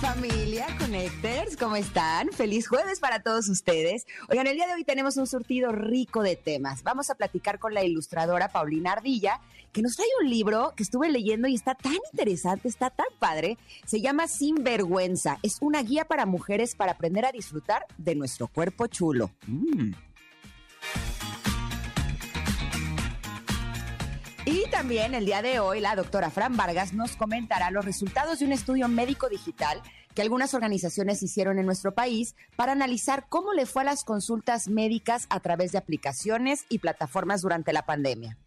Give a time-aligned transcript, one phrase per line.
[0.00, 2.28] Familia Connectors, ¿cómo están?
[2.30, 4.06] Feliz jueves para todos ustedes.
[4.28, 6.82] Oigan, el día de hoy tenemos un surtido rico de temas.
[6.82, 9.40] Vamos a platicar con la ilustradora Paulina Ardilla,
[9.72, 13.58] que nos trae un libro que estuve leyendo y está tan interesante, está tan padre.
[13.86, 15.38] Se llama Sin Vergüenza.
[15.42, 19.30] Es una guía para mujeres para aprender a disfrutar de nuestro cuerpo chulo.
[19.46, 19.92] Mm.
[24.54, 28.44] Y también el día de hoy la doctora Fran Vargas nos comentará los resultados de
[28.44, 29.82] un estudio médico digital
[30.14, 34.68] que algunas organizaciones hicieron en nuestro país para analizar cómo le fue a las consultas
[34.68, 38.38] médicas a través de aplicaciones y plataformas durante la pandemia.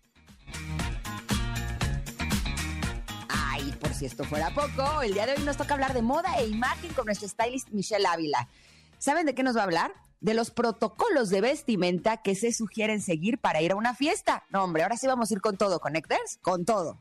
[3.27, 6.39] Ay, por si esto fuera poco, el día de hoy nos toca hablar de moda
[6.39, 8.47] e imagen con nuestro stylist Michelle Ávila.
[8.97, 9.93] ¿Saben de qué nos va a hablar?
[10.19, 14.43] De los protocolos de vestimenta que se sugieren seguir para ir a una fiesta.
[14.49, 16.99] No, hombre, ahora sí vamos a ir con todo, Connectors, con todo.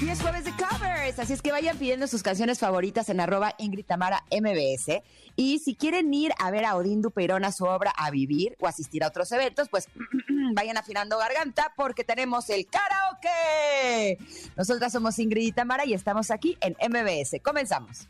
[0.00, 3.54] Y es jueves de covers, así es que vayan pidiendo sus canciones favoritas en arroba
[3.58, 5.02] Ingrid Tamara MBS.
[5.34, 8.66] Y si quieren ir a ver a Odín Dupeirón a su obra A Vivir o
[8.66, 9.88] asistir a otros eventos, pues
[10.54, 14.18] vayan afinando garganta porque tenemos el karaoke.
[14.56, 17.40] Nosotras somos Ingrid y Tamara y estamos aquí en MBS.
[17.42, 18.08] Comenzamos.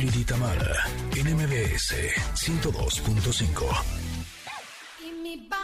[0.00, 1.94] Ingrid y Tamara, en MBS
[2.34, 3.66] 102.5.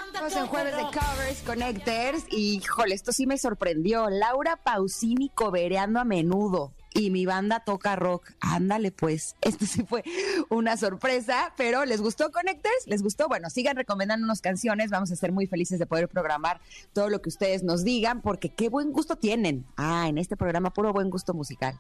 [0.09, 4.11] Estamos en jueves de Covers Connectors y, híjole, esto sí me sorprendió.
[4.11, 8.33] Laura Pausini cobereando a menudo y mi banda toca rock.
[8.41, 9.37] Ándale, pues.
[9.43, 10.03] Esto sí fue
[10.49, 12.87] una sorpresa, pero ¿les gustó Connectors?
[12.87, 13.29] ¿Les gustó?
[13.29, 14.91] Bueno, sigan recomendándonos canciones.
[14.91, 16.61] Vamos a ser muy felices de poder programar
[16.93, 19.67] todo lo que ustedes nos digan, porque qué buen gusto tienen.
[19.77, 21.79] Ah, en este programa puro buen gusto musical.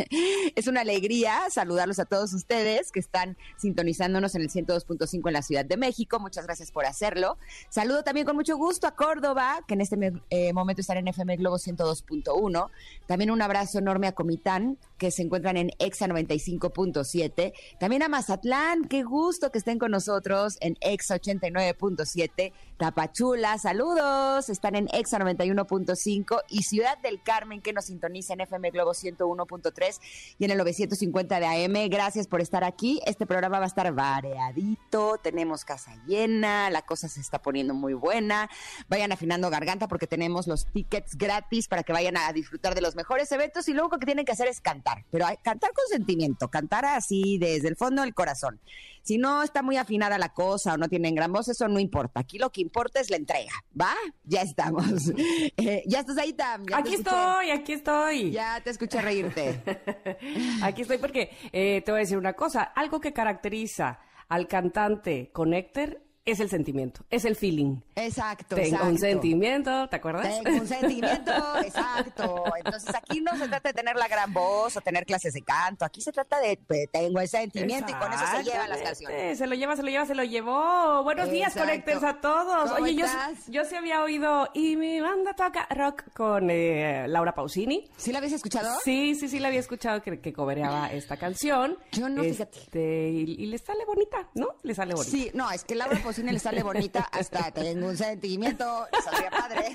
[0.54, 5.42] es una alegría saludarlos a todos ustedes que están sintonizándonos en el 102.5 en la
[5.42, 6.20] Ciudad de México.
[6.20, 7.38] Muchas gracias por hacerlo.
[7.70, 11.36] Saludo también con mucho gusto a Córdoba, que en este eh, momento están en FM
[11.36, 12.70] Globo 102.1.
[13.06, 14.57] También un abrazo enorme a Comitán
[14.98, 17.52] que se encuentran en EXA 95.7.
[17.78, 22.52] También a Mazatlán, qué gusto que estén con nosotros en EXA 89.7.
[22.76, 28.70] Tapachula, saludos, están en EXA 91.5 y Ciudad del Carmen que nos sintoniza en FM
[28.70, 30.00] Globo 101.3
[30.38, 31.90] y en el 950 de AM.
[31.90, 33.00] Gracias por estar aquí.
[33.06, 37.94] Este programa va a estar variadito, tenemos casa llena, la cosa se está poniendo muy
[37.94, 38.48] buena.
[38.88, 42.96] Vayan afinando garganta porque tenemos los tickets gratis para que vayan a disfrutar de los
[42.96, 46.84] mejores eventos y único que tienen que hacer es cantar, pero cantar con sentimiento, cantar
[46.84, 48.60] así desde el fondo del corazón.
[49.02, 52.20] Si no está muy afinada la cosa o no tienen gran voz, eso no importa.
[52.20, 53.94] Aquí lo que importa es la entrega, ¿va?
[54.24, 55.12] Ya estamos.
[55.60, 56.64] Eh, ya estás ahí, Tam.
[56.72, 58.30] aquí estoy, aquí estoy.
[58.30, 59.60] Ya te escuché reírte.
[60.62, 62.62] aquí estoy porque eh, te voy a decir una cosa.
[62.62, 63.98] Algo que caracteriza
[64.28, 66.00] al cantante Connector
[66.30, 67.76] es el sentimiento, es el feeling.
[67.96, 68.56] Exacto.
[68.56, 70.42] Tengo un sentimiento, ¿te acuerdas?
[70.42, 71.32] Tengo un sentimiento,
[71.64, 72.44] exacto.
[72.56, 75.84] Entonces aquí no se trata de tener la gran voz o tener clases de canto,
[75.84, 76.58] aquí se trata de
[76.92, 79.38] tengo el sentimiento y con eso se llevan las canciones.
[79.38, 81.02] Se lo lleva, se lo lleva, se lo llevó.
[81.02, 82.72] Buenos días, Connectors a todos.
[82.72, 83.06] Oye, yo,
[83.48, 87.88] yo sí había oído y mi banda toca rock con eh, Laura Pausini.
[87.96, 88.78] ¿Sí la habías escuchado?
[88.84, 91.78] Sí, sí, sí la había escuchado que, que cobereaba esta canción.
[91.92, 92.58] Yo no, fíjate.
[92.58, 94.48] Este, y, y, le sale bonita, ¿no?
[94.62, 95.10] Le sale bonita.
[95.10, 99.72] Sí, no, es que Laura Pausini le sale bonita hasta tengo un sentimiento, saldría padre.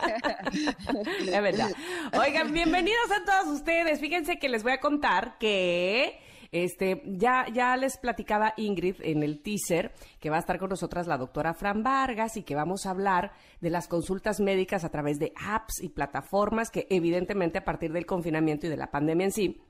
[1.20, 1.72] Es verdad.
[2.20, 4.00] Oigan, bienvenidos a todos ustedes.
[4.00, 6.20] Fíjense que les voy a contar que
[6.52, 11.08] este, ya, ya les platicaba Ingrid en el teaser que va a estar con nosotras
[11.08, 15.18] la doctora Fran Vargas y que vamos a hablar de las consultas médicas a través
[15.18, 19.32] de apps y plataformas que evidentemente a partir del confinamiento y de la pandemia en
[19.32, 19.62] sí,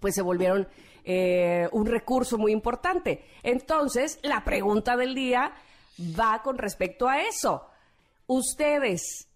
[0.00, 0.68] pues se volvieron
[1.04, 3.24] eh, un recurso muy importante.
[3.42, 5.52] Entonces, la pregunta del día
[5.98, 7.66] va con respecto a eso.
[8.26, 9.28] Ustedes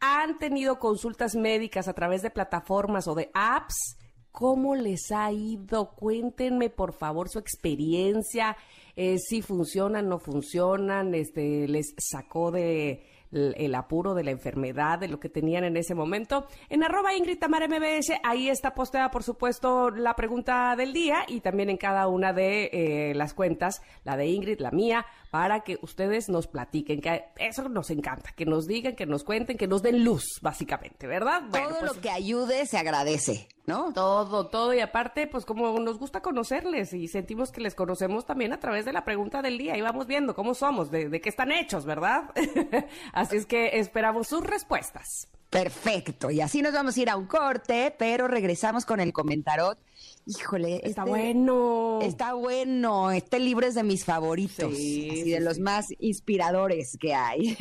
[0.00, 3.96] han tenido consultas médicas a través de plataformas o de apps.
[4.32, 5.90] ¿Cómo les ha ido?
[5.96, 8.56] Cuéntenme, por favor, su experiencia,
[8.94, 15.08] eh, si funcionan, no funcionan, este, les sacó de el apuro de la enfermedad, de
[15.08, 16.46] lo que tenían en ese momento.
[16.68, 21.40] En arroba Ingrid Tamara MBS, ahí está posteada, por supuesto, la pregunta del día y
[21.40, 25.78] también en cada una de eh, las cuentas, la de Ingrid, la mía, para que
[25.82, 29.82] ustedes nos platiquen, que eso nos encanta, que nos digan, que nos cuenten, que nos
[29.82, 31.42] den luz, básicamente, ¿verdad?
[31.50, 33.48] Todo pues lo que ayude se agradece.
[33.68, 33.92] ¿No?
[33.92, 34.72] Todo, todo.
[34.72, 38.86] Y aparte, pues como nos gusta conocerles y sentimos que les conocemos también a través
[38.86, 41.84] de la pregunta del día y vamos viendo cómo somos, de, de qué están hechos,
[41.84, 42.30] ¿verdad?
[43.12, 45.28] Así es que esperamos sus respuestas.
[45.50, 46.30] Perfecto.
[46.30, 49.78] Y así nos vamos a ir a un corte, pero regresamos con el comentarot.
[50.26, 52.00] Híjole, está este bueno.
[52.02, 53.10] Está bueno.
[53.10, 54.72] Este libro es de mis favoritos.
[54.76, 57.56] y de los más inspiradores que hay.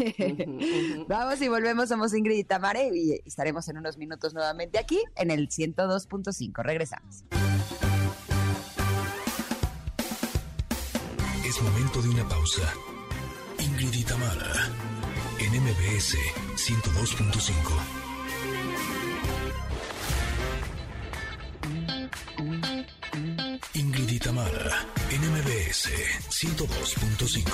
[1.08, 1.88] Vamos y volvemos.
[1.88, 6.64] Somos Ingrid y Tamare y estaremos en unos minutos nuevamente aquí en el 102.5.
[6.64, 7.24] Regresamos.
[11.46, 12.74] Es momento de una pausa.
[13.60, 14.97] Ingrid y Tamara
[15.48, 16.16] en MBS
[16.56, 17.52] 102.5.
[23.76, 25.90] Ingrid y Tamara en MBS
[26.30, 27.48] 102.5.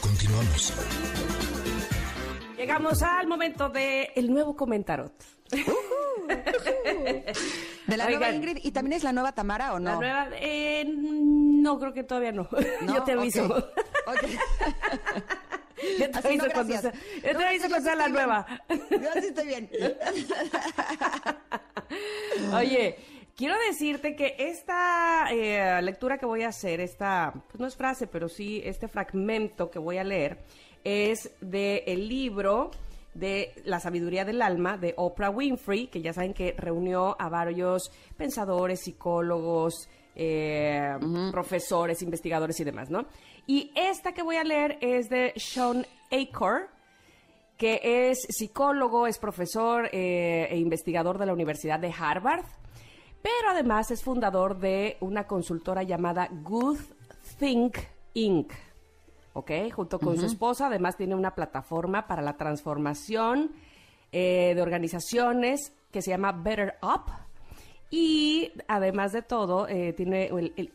[0.00, 0.72] Continuamos.
[2.56, 5.12] Llegamos al momento del el nuevo comentarot.
[7.86, 9.92] de la nueva Ingrid, ¿y también es la nueva Tamara o no?
[9.92, 12.48] La nueva, eh, no, creo que todavía no.
[12.88, 13.44] Yo te aviso.
[14.06, 14.36] Okay.
[15.98, 18.46] Yo te aviso cuando sea, yo te aviso cuando sea la nueva.
[18.68, 19.70] Yo sí estoy bien.
[22.54, 22.96] Oye,
[23.36, 28.06] quiero decirte que esta eh, lectura que voy a hacer, esta, pues no es frase,
[28.06, 30.38] pero sí este fragmento que voy a leer,
[30.84, 32.70] es del el libro
[33.14, 37.90] de La sabiduría del alma de Oprah Winfrey, que ya saben que reunió a varios
[38.16, 40.96] pensadores, psicólogos, eh,
[41.30, 43.06] profesores, investigadores y demás, ¿no?
[43.50, 46.68] Y esta que voy a leer es de Sean Acor,
[47.56, 52.44] que es psicólogo, es profesor eh, e investigador de la Universidad de Harvard,
[53.20, 56.78] pero además es fundador de una consultora llamada Good
[57.40, 57.78] Think
[58.14, 58.52] Inc.
[59.32, 59.50] ¿Ok?
[59.74, 63.50] Junto con su esposa, además tiene una plataforma para la transformación
[64.12, 67.10] eh, de organizaciones que se llama Better Up
[67.90, 70.72] y además de todo, eh, tiene el,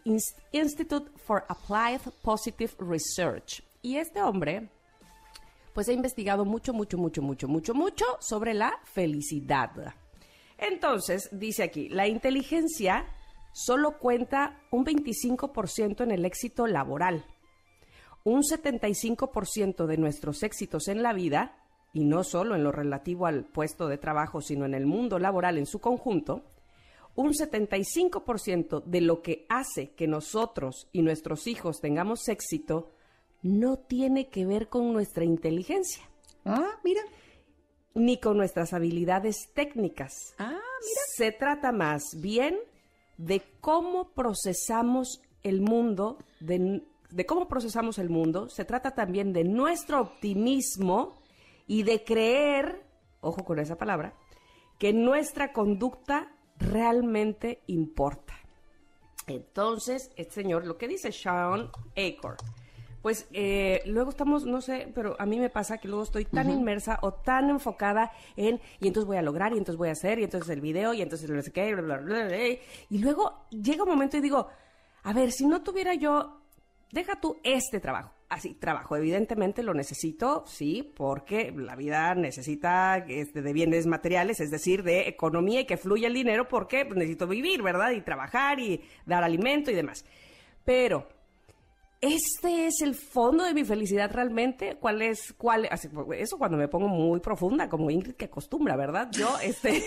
[0.51, 3.63] Institute for Applied Positive Research.
[3.81, 4.69] Y este hombre,
[5.73, 9.71] pues ha investigado mucho, mucho, mucho, mucho, mucho, mucho sobre la felicidad.
[10.57, 13.05] Entonces, dice aquí, la inteligencia
[13.53, 17.25] solo cuenta un 25% en el éxito laboral.
[18.25, 21.55] Un 75% de nuestros éxitos en la vida,
[21.93, 25.57] y no solo en lo relativo al puesto de trabajo, sino en el mundo laboral
[25.57, 26.43] en su conjunto,
[27.15, 32.91] un 75% de lo que hace que nosotros y nuestros hijos tengamos éxito
[33.41, 36.03] no tiene que ver con nuestra inteligencia.
[36.43, 37.01] Ah, mira.
[37.93, 40.33] Ni con nuestras habilidades técnicas.
[40.37, 41.01] Ah, mira.
[41.15, 42.57] Se trata más bien
[43.17, 48.49] de cómo procesamos el mundo, de, de cómo procesamos el mundo.
[48.49, 51.21] Se trata también de nuestro optimismo
[51.67, 52.83] y de creer,
[53.21, 54.15] ojo con esa palabra,
[54.79, 58.33] que nuestra conducta realmente importa.
[59.27, 62.37] Entonces, este señor, lo que dice Sean Acor,
[63.01, 66.49] pues eh, luego estamos, no sé, pero a mí me pasa que luego estoy tan
[66.49, 70.17] inmersa o tan enfocada en, y entonces voy a lograr, y entonces voy a hacer,
[70.17, 73.83] y entonces el video, y entonces no sé qué, bla, bla, bla, y luego llega
[73.83, 74.47] un momento y digo,
[75.03, 76.41] a ver, si no tuviera yo,
[76.91, 78.97] deja tú este trabajo, así, trabajo.
[78.97, 85.61] Evidentemente lo necesito, sí, porque la vida necesita de bienes materiales, es decir, de economía
[85.61, 87.91] y que fluya el dinero porque necesito vivir, ¿verdad?
[87.91, 90.05] Y trabajar y dar alimento y demás.
[90.65, 91.07] Pero
[92.01, 94.77] este es el fondo de mi felicidad realmente.
[94.79, 95.33] ¿Cuál es?
[95.37, 95.65] ¿Cuál?
[95.65, 99.09] eso cuando me pongo muy profunda, como Ingrid que acostumbra, ¿verdad?
[99.11, 99.83] Yo, este,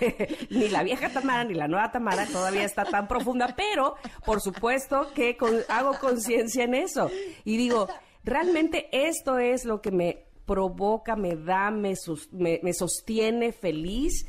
[0.50, 5.08] ni la vieja Tamara ni la nueva Tamara todavía está tan profunda, pero por supuesto
[5.14, 5.36] que
[5.68, 7.10] hago conciencia en eso
[7.44, 7.88] y digo,
[8.24, 11.94] realmente esto es lo que me provoca, me da, me,
[12.32, 14.26] me, sostiene feliz.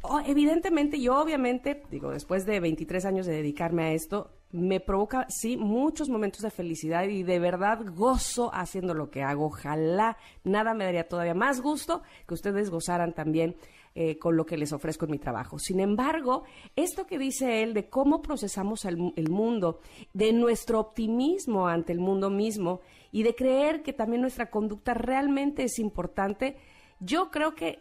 [0.00, 5.26] Oh, evidentemente, yo obviamente, digo, después de 23 años de dedicarme a esto, me provoca,
[5.28, 9.46] sí, muchos momentos de felicidad y de verdad gozo haciendo lo que hago.
[9.46, 13.56] Ojalá nada me daría todavía más gusto que ustedes gozaran también
[13.94, 15.58] eh, con lo que les ofrezco en mi trabajo.
[15.58, 16.44] Sin embargo,
[16.76, 19.80] esto que dice él de cómo procesamos el, el mundo,
[20.14, 22.80] de nuestro optimismo ante el mundo mismo
[23.12, 26.56] y de creer que también nuestra conducta realmente es importante,
[27.00, 27.80] yo creo que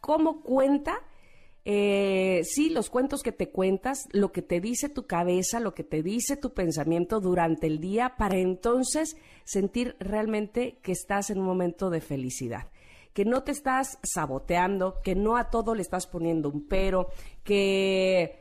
[0.00, 0.98] cómo cuenta
[1.64, 5.84] eh, sí, los cuentos que te cuentas, lo que te dice tu cabeza, lo que
[5.84, 11.46] te dice tu pensamiento durante el día, para entonces sentir realmente que estás en un
[11.46, 12.68] momento de felicidad.
[13.12, 17.10] Que no te estás saboteando, que no a todo le estás poniendo un pero,
[17.44, 18.40] que,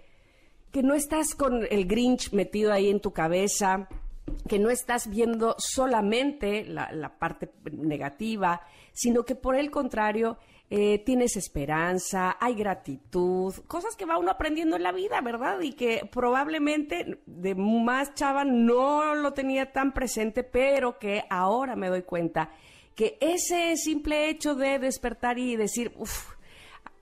[0.71, 3.87] que no estás con el Grinch metido ahí en tu cabeza,
[4.47, 8.61] que no estás viendo solamente la, la parte negativa,
[8.93, 10.37] sino que por el contrario
[10.73, 15.59] eh, tienes esperanza, hay gratitud, cosas que va uno aprendiendo en la vida, ¿verdad?
[15.59, 21.89] Y que probablemente de más chava no lo tenía tan presente, pero que ahora me
[21.89, 22.51] doy cuenta
[22.95, 26.35] que ese simple hecho de despertar y decir, uff,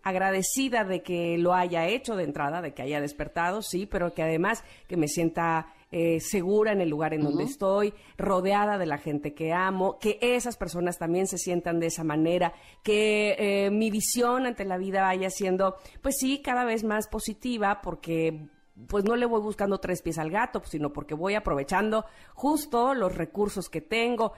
[0.02, 4.24] agradecida de que lo haya hecho de entrada, de que haya despertado, sí, pero que
[4.24, 8.98] además que me sienta eh, segura en el lugar en donde estoy, rodeada de la
[8.98, 12.54] gente que amo, que esas personas también se sientan de esa manera,
[12.84, 17.82] que eh, mi visión ante la vida vaya siendo, pues sí, cada vez más positiva,
[17.82, 18.50] porque
[18.88, 23.16] pues no le voy buscando tres pies al gato, sino porque voy aprovechando justo los
[23.16, 24.34] recursos que tengo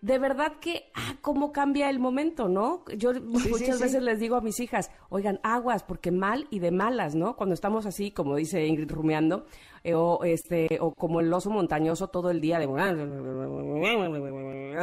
[0.00, 2.84] de verdad que, ah, cómo cambia el momento, ¿no?
[2.96, 7.14] Yo muchas veces les digo a mis hijas, oigan, aguas, porque mal y de malas,
[7.14, 7.36] ¿no?
[7.36, 9.46] Cuando estamos así, como dice Ingrid rumeando,
[9.82, 12.76] eh, o este, o como el oso montañoso todo el día de, o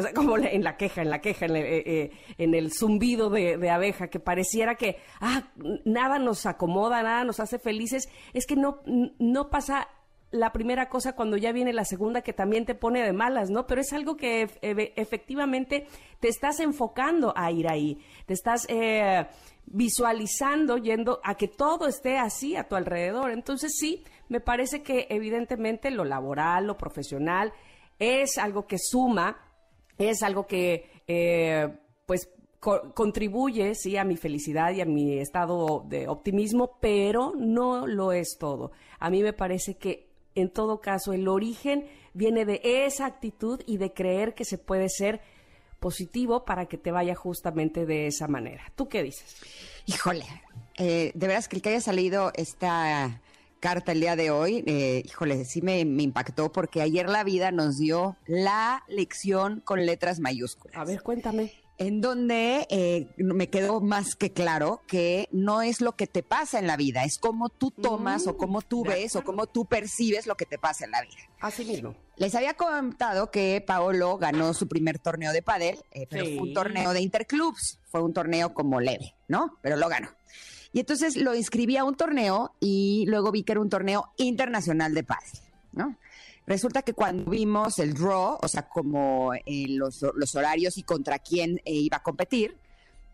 [0.01, 3.69] sea, como en la queja, en la queja, en, eh, eh, el zumbido de, de,
[3.69, 5.43] abeja, que pareciera que, ah,
[5.85, 8.81] nada nos acomoda, nada nos hace felices, es que no,
[9.19, 9.87] no pasa
[10.35, 13.65] la primera cosa cuando ya viene la segunda que también te pone de malas, ¿no?
[13.65, 15.87] Pero es algo que efectivamente
[16.19, 19.25] te estás enfocando a ir ahí, te estás eh,
[19.65, 23.31] visualizando yendo a que todo esté así a tu alrededor.
[23.31, 27.53] Entonces sí, me parece que evidentemente lo laboral, lo profesional,
[27.99, 29.37] es algo que suma,
[29.97, 31.67] es algo que eh,
[32.05, 38.11] pues contribuye, sí, a mi felicidad y a mi estado de optimismo, pero no lo
[38.11, 38.71] es todo.
[38.99, 40.04] A mí me parece que
[40.35, 44.89] en todo caso, el origen viene de esa actitud y de creer que se puede
[44.89, 45.21] ser
[45.79, 48.63] positivo para que te vaya justamente de esa manera.
[48.75, 49.37] ¿Tú qué dices?
[49.85, 50.25] Híjole,
[50.77, 53.21] eh, de veras que el que haya salido esta
[53.59, 57.51] carta el día de hoy, eh, híjole, sí me, me, impactó porque ayer la vida
[57.51, 60.77] nos dio la lección con letras mayúsculas.
[60.77, 65.93] A ver, cuéntame en donde eh, me quedó más que claro que no es lo
[65.93, 69.15] que te pasa en la vida, es cómo tú tomas o mm, cómo tú ves
[69.15, 71.17] o cómo tú percibes lo que te pasa en la vida.
[71.41, 71.95] Así mismo.
[72.17, 76.53] Les había contado que Paolo ganó su primer torneo de pádel, eh, pero fue un
[76.53, 79.57] torneo de interclubs, fue un torneo como leve, ¿no?
[79.61, 80.09] Pero lo ganó.
[80.71, 84.93] Y entonces lo inscribí a un torneo y luego vi que era un torneo internacional
[84.93, 85.39] de pádel,
[85.73, 85.97] ¿no?
[86.47, 90.03] Resulta que cuando vimos el draw, o sea, como eh, los,
[90.35, 92.57] horarios y contra quién eh, iba a competir,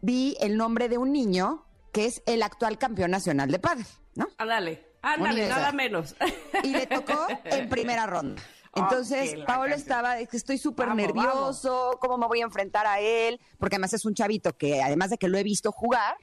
[0.02, 3.86] vi el nombre de un niño que es el actual campeón nacional de padre,
[4.16, 4.28] ¿no?
[4.38, 6.16] Ándale, ándale, nada menos.
[6.64, 8.42] Y le tocó en primera ronda.
[8.76, 13.40] Entonces, Paolo estaba, estoy súper nervioso, ¿cómo me voy a enfrentar a él?
[13.58, 16.16] Porque además es un chavito que, además de que lo he visto jugar,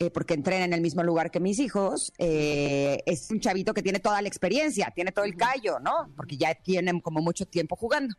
[0.00, 3.82] eh, porque entrena en el mismo lugar que mis hijos, eh, es un chavito que
[3.82, 6.12] tiene toda la experiencia, tiene todo el callo, ¿no?
[6.16, 8.14] Porque ya tienen como mucho tiempo jugando.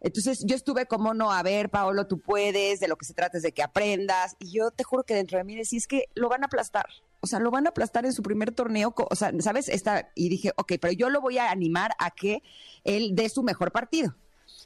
[0.00, 3.36] Entonces yo estuve como no, a ver, Paolo, tú puedes, de lo que se trata
[3.36, 4.34] es de que aprendas.
[4.40, 6.86] Y yo te juro que dentro de mí decía, es que lo van a aplastar.
[7.20, 8.92] O sea, lo van a aplastar en su primer torneo.
[8.96, 9.68] O sea, ¿sabes?
[9.68, 12.42] Esta, y dije, ok, pero yo lo voy a animar a que
[12.82, 14.16] él dé su mejor partido.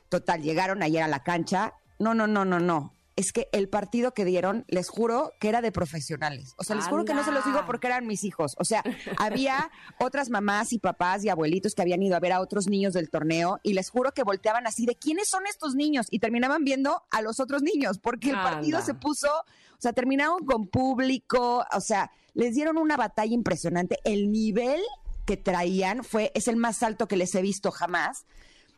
[0.09, 1.75] Total, llegaron ayer a la cancha.
[1.99, 5.63] No, no, no, no, no es que el partido que dieron, les juro que era
[5.63, 6.53] de profesionales.
[6.59, 8.55] O sea, les juro que no se los digo porque eran mis hijos.
[8.59, 8.83] O sea,
[9.19, 12.93] había otras mamás y papás y abuelitos que habían ido a ver a otros niños
[12.93, 16.63] del torneo y les juro que volteaban así de quiénes son estos niños y terminaban
[16.63, 21.65] viendo a los otros niños porque el partido se puso, o sea, terminaron con público,
[21.73, 23.99] o sea, les dieron una batalla impresionante.
[24.05, 24.81] El nivel
[25.25, 28.27] que traían fue es el más alto que les he visto jamás,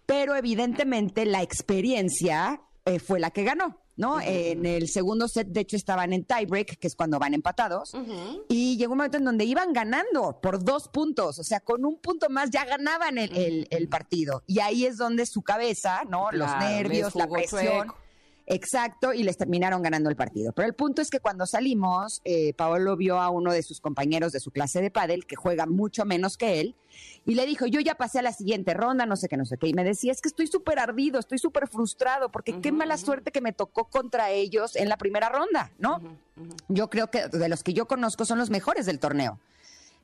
[0.06, 3.76] pero evidentemente la experiencia eh, fue la que ganó.
[3.98, 4.20] ¿No?
[4.20, 7.92] En el segundo set, de hecho, estaban en tiebreak, que es cuando van empatados,
[8.48, 11.98] y llegó un momento en donde iban ganando por dos puntos, o sea, con un
[11.98, 14.44] punto más ya ganaban el, el, partido.
[14.46, 16.30] Y ahí es donde su cabeza, ¿no?
[16.30, 17.92] Los nervios, la presión.
[18.50, 20.52] Exacto, y les terminaron ganando el partido.
[20.54, 24.32] Pero el punto es que cuando salimos, eh, Paolo vio a uno de sus compañeros
[24.32, 26.74] de su clase de pádel, que juega mucho menos que él,
[27.26, 29.58] y le dijo, yo ya pasé a la siguiente ronda, no sé qué, no sé
[29.58, 29.68] qué.
[29.68, 33.32] Y me decía, es que estoy súper ardido, estoy súper frustrado, porque qué mala suerte
[33.32, 36.00] que me tocó contra ellos en la primera ronda, ¿no?
[36.68, 39.38] Yo creo que de los que yo conozco son los mejores del torneo.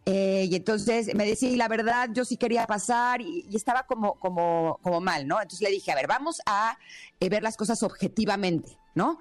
[0.06, 4.14] Eh, y entonces me decía, y la verdad, yo sí quería pasar y, estaba como,
[4.18, 5.40] como, como mal, ¿no?
[5.40, 6.78] Entonces le dije, a ver, vamos a
[7.20, 9.18] eh, ver las cosas objetivamente, ¿no?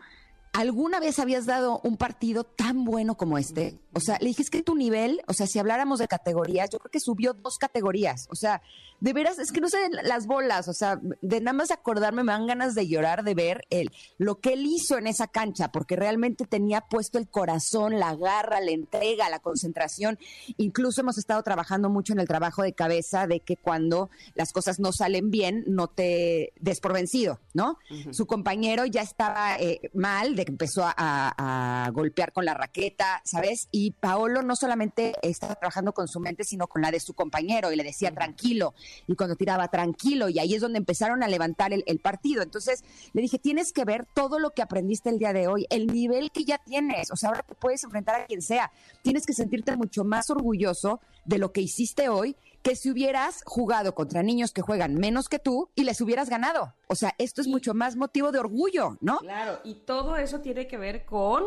[0.51, 3.79] ¿Alguna vez habías dado un partido tan bueno como este?
[3.93, 6.77] O sea, le dije, es que tu nivel, o sea, si habláramos de categorías, yo
[6.77, 8.27] creo que subió dos categorías.
[8.29, 8.61] O sea,
[9.03, 12.31] de veras, es que no sé las bolas, o sea, de nada más acordarme me
[12.31, 15.97] dan ganas de llorar de ver el, lo que él hizo en esa cancha, porque
[15.97, 20.17] realmente tenía puesto el corazón, la garra, la entrega, la concentración.
[20.55, 24.79] Incluso hemos estado trabajando mucho en el trabajo de cabeza de que cuando las cosas
[24.79, 27.79] no salen bien, no te des por vencido, ¿no?
[28.11, 33.67] Su compañero ya estaba eh, mal, de le empezó a, golpear con la raqueta, ¿sabes?
[33.69, 37.69] Y Paolo no solamente estaba trabajando con su mente, sino con la de su compañero
[37.69, 38.73] y le decía tranquilo.
[39.07, 42.41] Y cuando tiraba tranquilo, y ahí es donde empezaron a levantar el, el partido.
[42.43, 42.83] Entonces
[43.13, 46.31] le dije, tienes que ver todo lo que aprendiste el día de hoy, el nivel
[46.31, 47.11] que ya tienes.
[47.11, 48.71] O sea, ahora te puedes enfrentar a quien sea.
[49.01, 53.93] Tienes que sentirte mucho más orgulloso de lo que hiciste hoy que si hubieras jugado
[53.93, 56.73] contra niños que juegan menos que tú y les hubieras ganado.
[56.87, 59.19] O sea, esto es mucho más motivo de orgullo, ¿no?
[59.19, 61.43] Claro, y todo eso tiene que ver con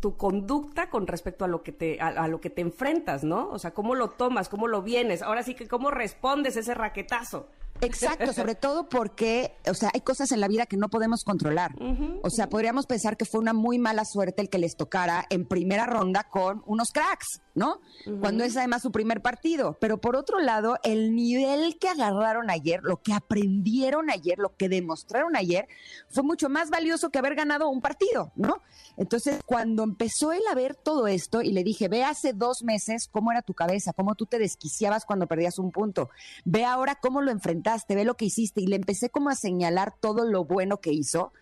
[0.00, 3.50] tu conducta con respecto a lo que te a, lo que te enfrentas, ¿no?
[3.50, 5.22] O sea, cómo lo tomas, cómo lo vienes.
[5.22, 7.48] Ahora sí que cómo respondes ese raquetazo.
[7.80, 11.74] Exacto, sobre todo porque, o sea, hay cosas en la vida que no podemos controlar.
[12.22, 15.46] o sea, podríamos pensar que fue una muy mala suerte el que les tocara en
[15.46, 17.80] primera ronda con unos cracks, ¿no?
[18.20, 19.76] Cuando es además su primer partido.
[19.80, 24.68] Pero por otro lado, el nivel que agarraron ayer, lo que aprendieron ayer, lo que
[24.68, 25.68] demostraron ayer,
[26.08, 28.62] fue mucho más valioso que haber ganado un partido, ¿no?
[28.96, 33.08] Entonces, cuando empezó él a ver todo esto y le dije, ve hace dos meses
[33.10, 36.10] cómo era tu cabeza, cómo tú te desquiciabas cuando perdías un punto,
[36.44, 39.94] ve ahora cómo lo enfrentaste, ve lo que hiciste y le empecé como a señalar
[40.00, 41.32] todo lo bueno que hizo.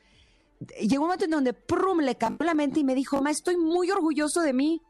[0.81, 3.57] Llegó un momento en donde prum, le cambió la mente y me dijo, ma, estoy
[3.57, 4.81] muy orgulloso de mí.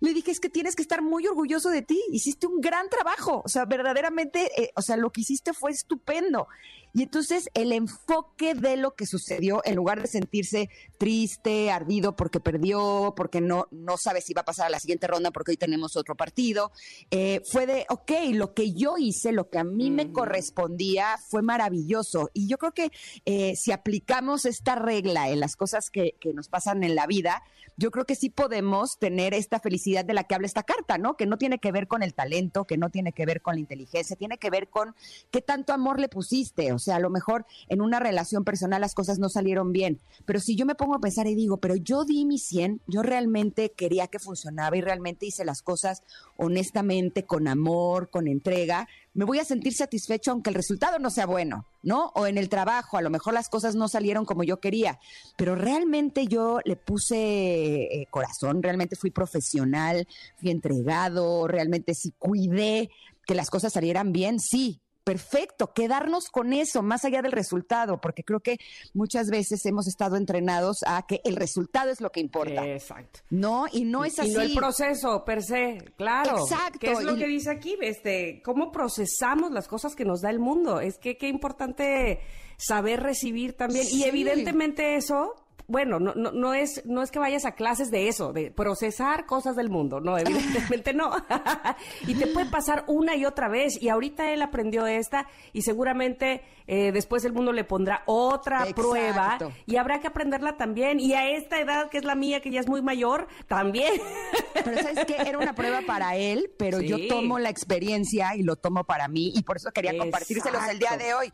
[0.00, 3.42] Le dije, es que tienes que estar muy orgulloso de ti, hiciste un gran trabajo,
[3.44, 6.46] o sea, verdaderamente, eh, o sea, lo que hiciste fue estupendo.
[6.92, 12.40] Y entonces el enfoque de lo que sucedió, en lugar de sentirse triste, ardido porque
[12.40, 15.56] perdió, porque no, no sabe si va a pasar a la siguiente ronda porque hoy
[15.56, 16.72] tenemos otro partido,
[17.10, 21.42] eh, fue de, ok, lo que yo hice, lo que a mí me correspondía fue
[21.42, 22.30] maravilloso.
[22.32, 22.90] Y yo creo que
[23.24, 27.42] eh, si aplicamos esta regla en las cosas que, que nos pasan en la vida,
[27.78, 31.16] yo creo que sí podemos tener esta felicidad de la que habla esta carta, ¿no?
[31.16, 33.60] Que no tiene que ver con el talento, que no tiene que ver con la
[33.60, 34.96] inteligencia, tiene que ver con
[35.30, 36.72] qué tanto amor le pusiste.
[36.78, 40.38] O sea, a lo mejor en una relación personal las cosas no salieron bien, pero
[40.38, 43.72] si yo me pongo a pensar y digo, pero yo di mi 100, yo realmente
[43.76, 46.04] quería que funcionaba y realmente hice las cosas
[46.36, 48.86] honestamente, con amor, con entrega,
[49.18, 52.12] me voy a sentir satisfecho aunque el resultado no sea bueno, ¿no?
[52.14, 55.00] O en el trabajo, a lo mejor las cosas no salieron como yo quería,
[55.36, 60.06] pero realmente yo le puse eh, corazón, realmente fui profesional,
[60.36, 62.90] fui entregado, realmente sí cuidé
[63.26, 68.24] que las cosas salieran bien, sí, perfecto, quedarnos con eso, más allá del resultado, porque
[68.24, 68.58] creo que
[68.92, 72.66] muchas veces hemos estado entrenados a que el resultado es lo que importa.
[72.66, 73.20] Exacto.
[73.30, 74.32] No, y no es así.
[74.32, 76.40] Y no el proceso per se, claro.
[76.40, 76.78] Exacto.
[76.80, 77.74] ¿Qué es lo que dice aquí?
[77.80, 80.78] Este, cómo procesamos las cosas que nos da el mundo.
[80.78, 82.20] Es que qué importante
[82.58, 83.86] saber recibir también.
[83.90, 85.36] Y evidentemente eso
[85.68, 89.26] bueno, no, no, no, es, no es que vayas a clases de eso, de procesar
[89.26, 91.12] cosas del mundo, no, evidentemente no.
[92.06, 96.40] y te puede pasar una y otra vez, y ahorita él aprendió esta, y seguramente
[96.66, 101.28] eh, después el mundo le pondrá otra prueba, y habrá que aprenderla también, y a
[101.28, 103.92] esta edad que es la mía, que ya es muy mayor, también.
[104.54, 108.56] pero sabes que era una prueba para él, pero yo tomo la experiencia y lo
[108.56, 111.30] tomo para mí, y por eso quería compartírselos el día de hoy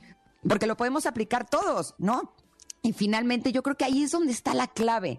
[0.49, 2.35] porque lo podemos aplicar todos, ¿no?
[2.85, 5.19] Y finalmente yo creo que ahí es donde está la clave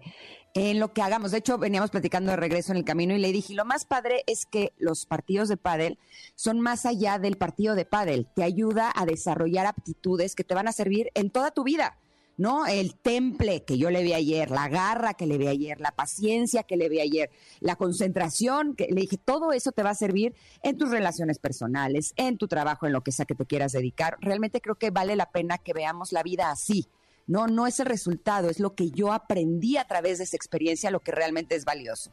[0.54, 1.32] en lo que hagamos.
[1.32, 4.22] De hecho, veníamos platicando de regreso en el camino y le dije, lo más padre
[4.28, 5.98] es que los partidos de pádel
[6.36, 8.28] son más allá del partido de pádel.
[8.36, 11.98] Te ayuda a desarrollar aptitudes que te van a servir en toda tu vida.
[12.36, 12.66] ¿no?
[12.66, 16.62] El temple que yo le vi ayer, la garra que le vi ayer, la paciencia
[16.62, 20.36] que le vi ayer, la concentración, que le dije, todo eso te va a servir
[20.62, 24.18] en tus relaciones personales, en tu trabajo, en lo que sea que te quieras dedicar.
[24.20, 26.86] Realmente creo que vale la pena que veamos la vida así,
[27.26, 30.90] no, no es el resultado, es lo que yo aprendí a través de esa experiencia,
[30.90, 32.12] lo que realmente es valioso.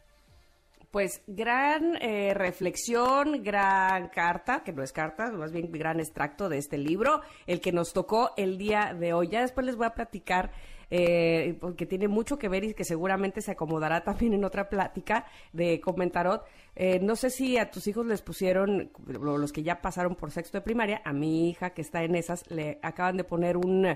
[0.91, 6.59] Pues gran eh, reflexión, gran carta, que no es carta, más bien gran extracto de
[6.59, 9.29] este libro, el que nos tocó el día de hoy.
[9.29, 10.51] Ya después les voy a platicar
[10.95, 15.25] eh, porque tiene mucho que ver y que seguramente se acomodará también en otra plática
[15.51, 16.45] de Comentarot.
[16.75, 20.59] Eh, no sé si a tus hijos les pusieron, los que ya pasaron por sexto
[20.59, 23.87] de primaria, a mi hija que está en esas, le acaban de poner un,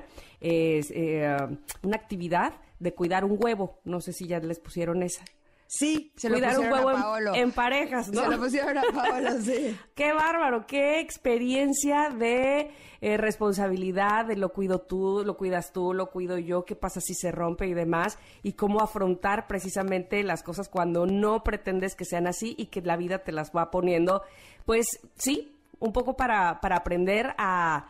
[0.42, 1.38] eh,
[1.84, 3.78] una actividad de cuidar un huevo.
[3.84, 5.24] No sé si ya les pusieron esa.
[5.68, 7.36] Sí, se lo pusieron un huevo.
[7.36, 8.24] En, parejas, ¿no?
[8.24, 9.78] Se lo pusieron a Paolo, sí.
[9.96, 16.10] qué bárbaro, qué experiencia de eh, responsabilidad, de lo cuido tú, lo cuidas tú, lo
[16.10, 20.70] cuido yo, qué pasa si se rompe y demás, y cómo afrontar precisamente las cosas
[20.70, 24.24] cuando no pretendes que sean así y que la vida te las va poniendo,
[24.66, 27.90] pues sí, un poco para, para aprender a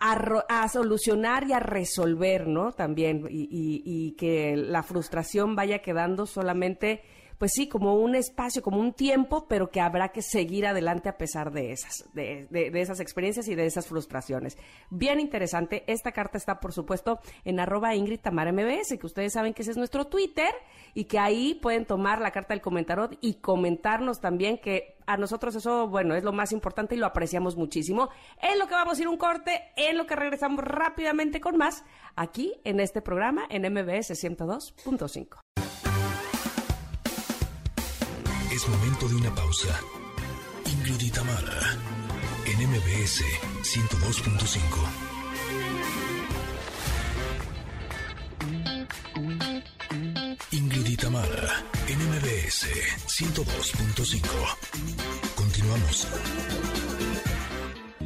[0.00, 2.72] a, solucionar y a resolver, ¿no?
[2.72, 3.48] También, y,
[3.84, 7.02] y, que la frustración vaya quedando solamente
[7.40, 11.16] pues sí, como un espacio, como un tiempo, pero que habrá que seguir adelante a
[11.16, 14.58] pesar de esas, de, de, esas experiencias y de esas frustraciones.
[14.90, 15.82] Bien interesante.
[15.86, 19.70] Esta carta está, por supuesto, en arroba Ingrid Tamara MBS, que ustedes saben que ese
[19.70, 20.50] es nuestro Twitter
[20.92, 25.54] y que ahí pueden tomar la carta del comentarot y comentarnos también que a nosotros
[25.54, 28.10] eso, bueno, es lo más importante y lo apreciamos muchísimo.
[28.42, 31.84] En lo que vamos a ir un corte, en lo que regresamos rápidamente con más,
[32.16, 35.38] aquí en este programa en MBS 102.5.
[38.60, 39.80] Es momento de una pausa.
[40.66, 41.78] Ingrid y Tamara,
[42.44, 43.24] en MBS
[43.62, 44.60] 102.5.
[50.50, 52.66] Ingrid y Tamara, en MBS
[53.06, 54.28] 102.5.
[55.34, 56.06] Continuamos.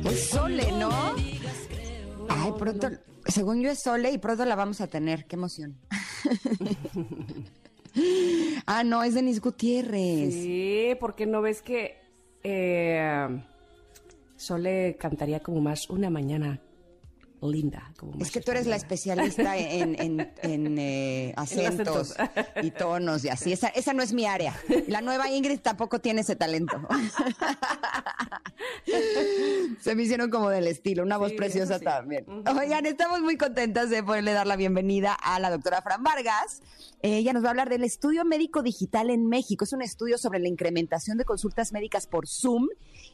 [0.05, 1.17] Es Sole, ¿no?
[2.29, 2.90] Ay, pronto,
[3.27, 5.27] según yo es Sole y pronto la vamos a tener.
[5.27, 5.81] Qué emoción.
[8.66, 10.35] ah, no, es Denis Gutiérrez.
[10.35, 11.96] Sí, porque no ves que
[12.42, 13.28] eh,
[14.37, 16.61] Sole cantaría como más una mañana
[17.42, 17.92] linda.
[17.99, 20.31] Como es que tú eres la especialista en, en,
[20.79, 22.14] eh, acentos
[22.62, 23.53] y tonos y así.
[23.53, 24.55] Esa, esa no es mi área.
[24.88, 26.81] La nueva Ingrid tampoco tiene ese talento.
[29.81, 32.25] Se me hicieron como del estilo, una voz preciosa también.
[32.29, 36.62] Oigan, estamos muy contentas de poderle dar la bienvenida a la doctora Fran Vargas.
[37.03, 39.64] Ella nos va a hablar del estudio médico digital en México.
[39.64, 42.68] Es un estudio sobre la incrementación de consultas médicas por Zoom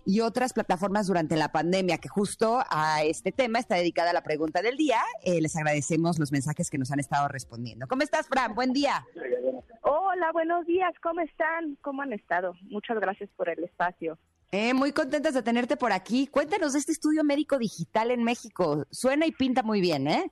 [0.05, 4.63] y otras plataformas durante la pandemia, que justo a este tema está dedicada la pregunta
[4.63, 5.01] del día.
[5.25, 7.87] Eh, les agradecemos los mensajes que nos han estado respondiendo.
[7.87, 8.55] ¿Cómo estás, Fran?
[8.55, 9.05] Buen día.
[9.83, 10.93] Hola, buenos días.
[11.03, 11.77] ¿Cómo están?
[11.83, 12.55] ¿Cómo han estado?
[12.63, 14.19] Muchas gracias por el espacio.
[14.53, 16.27] Eh, muy contentas de tenerte por aquí.
[16.27, 18.85] Cuéntanos de este estudio médico digital en México.
[18.91, 20.31] Suena y pinta muy bien, ¿eh?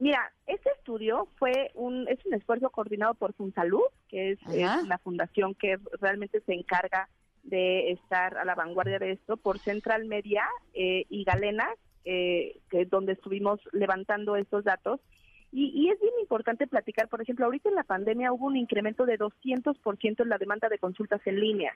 [0.00, 4.98] Mira, este estudio fue un es un esfuerzo coordinado por FunSalud, que es, es una
[4.98, 7.08] fundación que realmente se encarga
[7.44, 11.68] de estar a la vanguardia de esto por Central Media eh, y Galena,
[12.04, 15.00] eh, que donde estuvimos levantando estos datos.
[15.56, 19.16] Y, es bien importante platicar, por ejemplo, ahorita en la pandemia hubo un incremento de
[19.16, 21.72] 200% en la demanda de consultas en línea.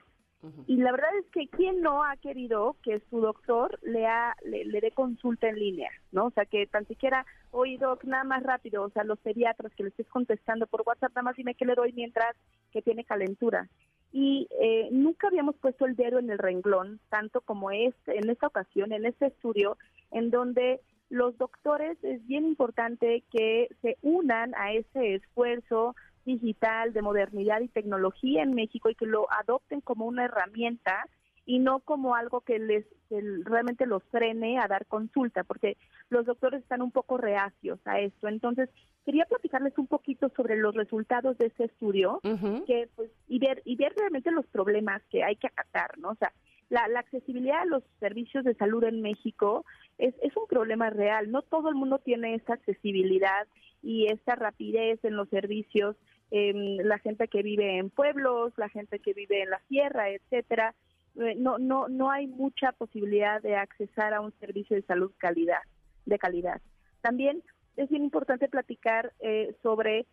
[0.67, 4.05] Y la verdad es que ¿quién no ha querido que su doctor le,
[4.43, 5.91] le, dé consulta en línea?
[6.11, 6.25] ¿no?
[6.25, 9.83] O sea, que tan siquiera, oye, doc, nada más rápido, o sea, los pediatras que
[9.83, 12.35] le estés contestando por WhatsApp, nada más dime qué le doy mientras
[12.73, 13.69] que tiene calentura
[14.11, 18.47] y eh, nunca habíamos puesto el dedo en el renglón, tanto como este, en esta
[18.47, 19.77] ocasión, en este estudio,
[20.11, 25.95] en donde los doctores es bien importante que se unan a ese esfuerzo
[26.25, 31.05] digital de modernidad y tecnología en México y que lo adopten como una herramienta
[31.45, 35.77] y no como algo que les realmente los frene a dar consulta, porque
[36.09, 38.27] los doctores están un poco reacios a esto.
[38.27, 38.69] Entonces,
[39.03, 42.19] quería platicarles un poquito sobre los resultados de este estudio,
[42.67, 46.11] que pues y ver y ver realmente los problemas que hay que acatar, ¿no?
[46.11, 46.31] O sea,
[46.69, 49.65] la, accesibilidad a los servicios de salud en México
[49.99, 51.29] es, es un problema real.
[51.29, 53.47] No todo el mundo tiene esta accesibilidad
[53.83, 55.95] y esta rapidez en los servicios.
[56.31, 60.73] Eh, la gente que vive en pueblos, la gente que vive en la sierra, etcétera
[61.15, 65.61] eh, no, no, no hay mucha posibilidad de accesar a un servicio de salud calidad,
[66.05, 66.61] de calidad.
[67.01, 67.43] También
[67.77, 70.05] es bien importante platicar eh, sobre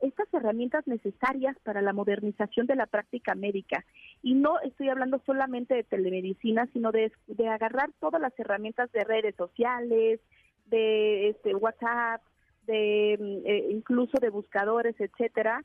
[0.00, 3.84] estas herramientas necesarias para la modernización de la práctica médica.
[4.24, 9.04] Y no estoy hablando solamente de telemedicina, sino de, de agarrar todas las herramientas de
[9.04, 10.18] redes sociales,
[10.64, 12.22] de este, WhatsApp,
[12.66, 15.62] de mm, eh, incluso de buscadores, etcétera,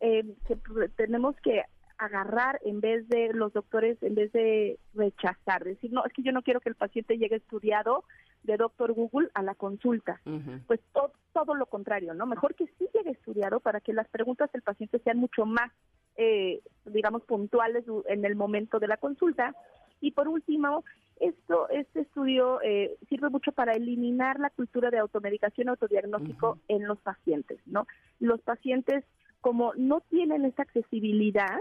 [0.00, 0.58] que
[0.96, 1.62] tenemos que
[1.96, 6.32] agarrar en vez de los doctores, en vez de rechazar, decir, no, es que yo
[6.32, 8.04] no quiero que el paciente llegue estudiado
[8.42, 10.20] de doctor Google a la consulta.
[10.66, 12.26] Pues todo, todo lo contrario, ¿no?
[12.26, 15.72] Mejor que sí llegue estudiado para que las preguntas del paciente sean mucho más,
[16.16, 19.54] eh, digamos, puntuales en el momento de la consulta.
[20.00, 20.84] Y por último,
[21.20, 26.98] esto, este estudio eh, sirve mucho para eliminar la cultura de automedicación, autodiagnóstico en los
[27.00, 27.86] pacientes, ¿no?
[28.20, 29.04] Los pacientes,
[29.40, 31.58] como no tienen esa accesibilidad,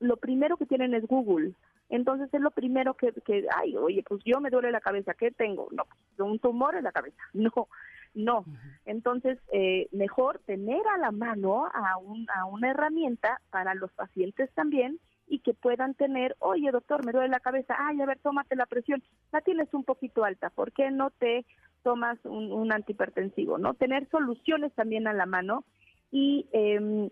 [0.00, 1.52] lo primero que tienen es Google.
[1.88, 5.30] Entonces es lo primero que, que, ay, oye, pues yo me duele la cabeza, ¿qué
[5.30, 5.68] tengo?
[5.70, 7.22] No, pues un tumor en la cabeza.
[7.34, 7.68] No,
[8.14, 8.44] no.
[8.84, 14.50] Entonces, eh, mejor tener a la mano a, un, a una herramienta para los pacientes
[14.54, 18.56] también y que puedan tener, oye, doctor, me duele la cabeza, ay, a ver, tómate
[18.56, 21.46] la presión, la tienes un poquito alta, ¿por qué no te
[21.82, 23.58] tomas un, un antihipertensivo?
[23.58, 23.74] ¿No?
[23.74, 25.64] Tener soluciones también a la mano
[26.10, 27.10] y eh,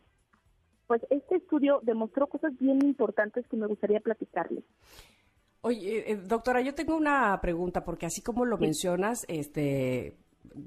[0.87, 4.65] pues este estudio demostró cosas bien importantes que me gustaría platicarles.
[5.63, 10.19] Oye, eh, doctora, yo tengo una pregunta porque así como lo mencionas, este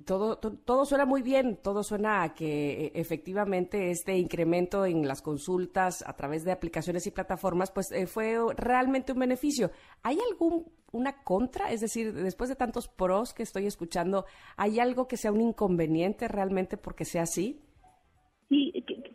[0.06, 5.22] todo, todo suena muy bien, todo suena a que eh, efectivamente este incremento en las
[5.22, 9.72] consultas a través de aplicaciones y plataformas, pues eh, fue realmente un beneficio.
[10.04, 11.72] ¿Hay algún una contra?
[11.72, 14.26] Es decir, después de tantos pros que estoy escuchando,
[14.58, 17.62] ¿hay algo que sea un inconveniente realmente porque sea así?
[18.50, 18.72] Sí,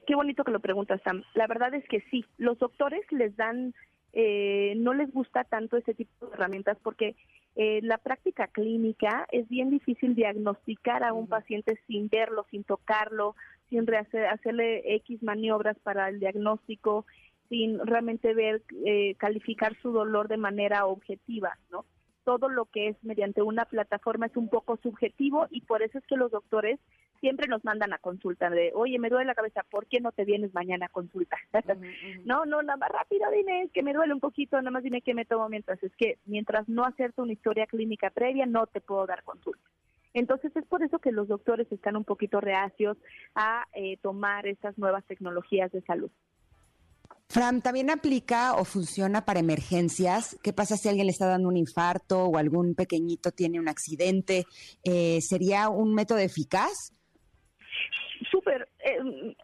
[0.07, 1.23] qué, bonito que lo preguntas, Sam.
[1.35, 3.75] La verdad es que sí, los doctores les dan,
[4.13, 7.17] eh, no les gusta tanto ese tipo de herramientas porque
[7.57, 13.35] eh, la práctica clínica es bien difícil diagnosticar a un paciente sin verlo, sin tocarlo,
[13.69, 17.07] sin hacerle X maniobras para el diagnóstico,
[17.49, 21.85] sin realmente ver, eh, calificar su dolor de manera objetiva, ¿no?
[22.31, 26.07] Todo lo que es mediante una plataforma es un poco subjetivo y por eso es
[26.07, 26.79] que los doctores
[27.19, 30.25] siempre nos mandan a consulta de, oye, me duele la cabeza, ¿por qué no te
[30.25, 31.37] vienes mañana a consulta?
[32.25, 35.13] no, no, nada más rápido dime que me duele un poquito, nada más dime qué
[35.13, 35.83] me tomo mientras.
[35.83, 39.69] Es que mientras no hacerte una historia clínica previa, no te puedo dar consulta.
[40.15, 42.97] Entonces es por eso que los doctores están un poquito reacios
[43.35, 46.13] a eh, tomar estas nuevas tecnologías de salud.
[47.31, 50.37] Fran, ¿también aplica o funciona para emergencias?
[50.43, 54.47] ¿Qué pasa si alguien le está dando un infarto o algún pequeñito tiene un accidente?
[54.83, 56.73] Eh, ¿Sería un método eficaz?
[58.33, 58.69] Súper.
[58.85, 59.37] Eh,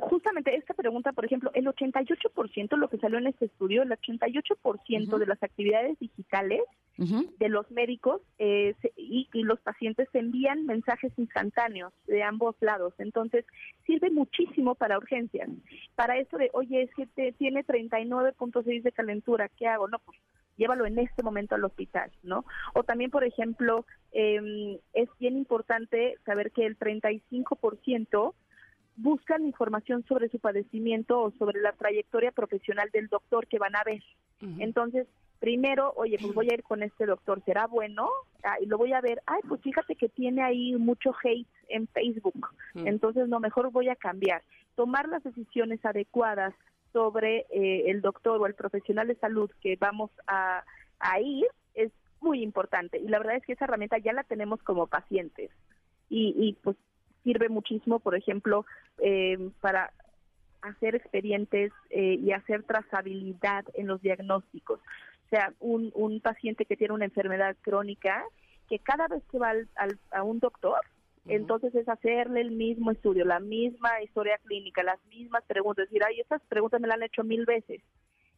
[0.00, 5.18] justamente esta pregunta, por ejemplo, el 88%, lo que salió en este estudio, el 88%
[5.18, 6.62] de las actividades digitales
[6.96, 12.92] de los médicos eh, y, los pacientes envían mensajes instantáneos de ambos lados.
[12.98, 13.44] Entonces,
[13.86, 15.48] sirve muchísimo para urgencias.
[15.94, 19.86] Para eso de, oye, es que te, tiene 39.6 de calentura, ¿qué hago?
[19.86, 20.18] No, pues
[20.56, 22.44] llévalo en este momento al hospital, ¿no?
[22.74, 28.34] O también, por ejemplo, eh, es bien importante saber que el 35%
[28.98, 33.84] buscan información sobre su padecimiento o sobre la trayectoria profesional del doctor que van a
[33.84, 34.02] ver.
[34.58, 35.06] Entonces,
[35.38, 38.08] primero, oye, pues voy a ir con este doctor, ¿será bueno?
[38.44, 41.86] Ah, y lo voy a ver, ay, pues fíjate que tiene ahí mucho hate en
[41.88, 44.42] Facebook, entonces no, mejor voy a cambiar.
[44.74, 46.54] Tomar las decisiones adecuadas
[46.92, 50.64] sobre eh, el doctor o el profesional de salud que vamos a,
[50.98, 52.98] a ir es muy importante.
[52.98, 55.50] Y la verdad es que esa herramienta ya la tenemos como pacientes.
[56.08, 56.76] Y, y pues
[57.28, 58.64] sirve muchísimo, por ejemplo,
[59.02, 59.92] eh, para
[60.62, 64.80] hacer expedientes eh, y hacer trazabilidad en los diagnósticos.
[64.80, 68.24] O sea, un, un paciente que tiene una enfermedad crónica,
[68.66, 70.80] que cada vez que va al, a un doctor,
[71.26, 76.20] entonces es hacerle el mismo estudio, la misma historia clínica, las mismas preguntas, decir, ay,
[76.20, 77.82] esas preguntas me las han hecho mil veces.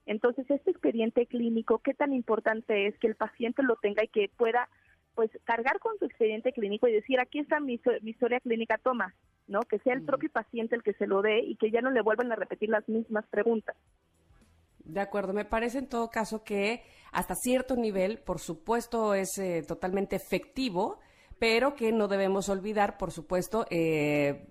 [0.07, 4.29] Entonces, este expediente clínico, ¿qué tan importante es que el paciente lo tenga y que
[4.37, 4.69] pueda
[5.15, 9.15] pues cargar con su expediente clínico y decir, aquí está mi, historia clínica, toma,
[9.47, 9.61] ¿no?
[9.61, 12.03] Que sea el propio paciente el que se lo dé y que ya no le
[12.03, 13.77] vuelvan a repetir las mismas preguntas.
[14.85, 19.63] De acuerdo, me parece en todo caso que hasta cierto nivel, por supuesto, es eh,
[19.67, 20.99] totalmente efectivo,
[21.39, 24.49] pero que no debemos olvidar, por supuesto, eh,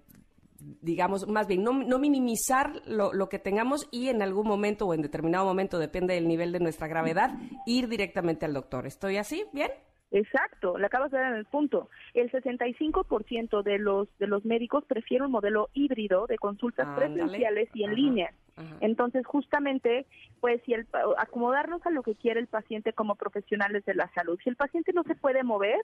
[0.59, 4.93] digamos, más bien, no, no minimizar lo, lo, que tengamos y en algún momento o
[4.93, 7.31] en determinado momento, depende del nivel de nuestra gravedad,
[7.65, 8.85] ir directamente al doctor.
[8.85, 9.45] ¿Estoy así?
[9.53, 9.71] ¿Bien?
[10.11, 11.89] Exacto, le acabas de dar en el punto.
[12.13, 17.83] El 65% de los de los médicos prefieren un modelo híbrido de consultas presenciales y
[17.83, 18.33] en línea.
[18.81, 20.05] Entonces, justamente,
[20.39, 24.39] pues, si el, acomodarnos a lo que quiere el paciente como profesionales de la salud.
[24.43, 25.81] Si el paciente no se puede mover,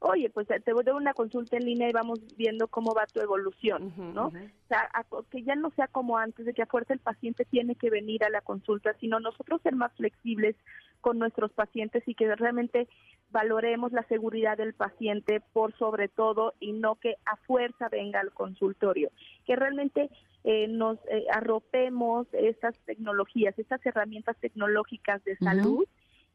[0.00, 3.06] oye, pues te voy a dar una consulta en línea y vamos viendo cómo va
[3.06, 4.26] tu evolución, ¿no?
[4.26, 4.90] O sea,
[5.30, 8.24] que ya no sea como antes, de que a fuerza el paciente tiene que venir
[8.24, 10.56] a la consulta, sino nosotros ser más flexibles
[11.00, 12.88] con nuestros pacientes y que realmente
[13.30, 18.32] valoremos la seguridad del paciente por sobre todo y no que a fuerza venga al
[18.32, 19.10] consultorio,
[19.44, 20.10] que realmente
[20.48, 25.84] eh, nos eh, arropemos estas tecnologías, estas herramientas tecnológicas de salud.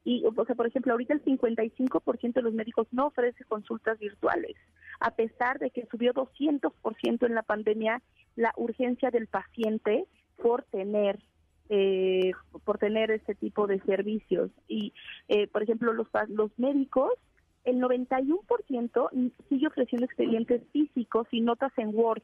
[0.04, 4.58] Y, o sea, por ejemplo, ahorita el 55% de los médicos no ofrece consultas virtuales,
[5.00, 8.02] a pesar de que subió 200% en la pandemia
[8.36, 11.18] la urgencia del paciente por tener
[11.70, 12.34] eh,
[12.66, 14.52] por tener este tipo de servicios.
[14.68, 14.92] Y,
[15.30, 17.14] eh, por ejemplo, los, los médicos,
[17.64, 22.24] el 91% sigue ofreciendo expedientes físicos y notas en Word,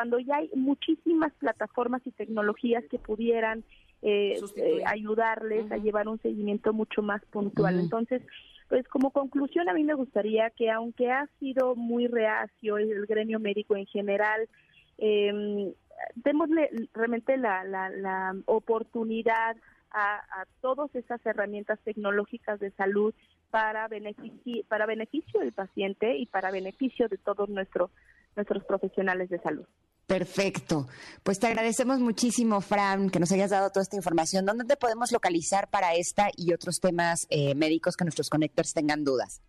[0.00, 3.64] cuando ya hay muchísimas plataformas y tecnologías que pudieran
[4.00, 7.78] eh, eh ayudarles a llevar un seguimiento mucho más puntual.
[7.78, 8.22] Entonces,
[8.70, 13.38] pues como conclusión a mí me gustaría que aunque ha sido muy reacio el gremio
[13.40, 14.48] médico en general,
[14.96, 15.74] eh,
[16.14, 19.54] démosle realmente la, la, oportunidad
[19.90, 23.12] a, a, todas esas herramientas tecnológicas de salud
[23.50, 27.90] para beneficio, para beneficio del paciente y para beneficio de todos nuestros
[28.36, 29.66] nuestros profesionales de salud.
[30.06, 30.88] Perfecto.
[31.22, 34.44] Pues te agradecemos muchísimo, Fran, que nos hayas dado toda esta información.
[34.44, 39.04] ¿Dónde te podemos localizar para esta y otros temas eh, médicos que nuestros conectores tengan
[39.04, 39.40] dudas?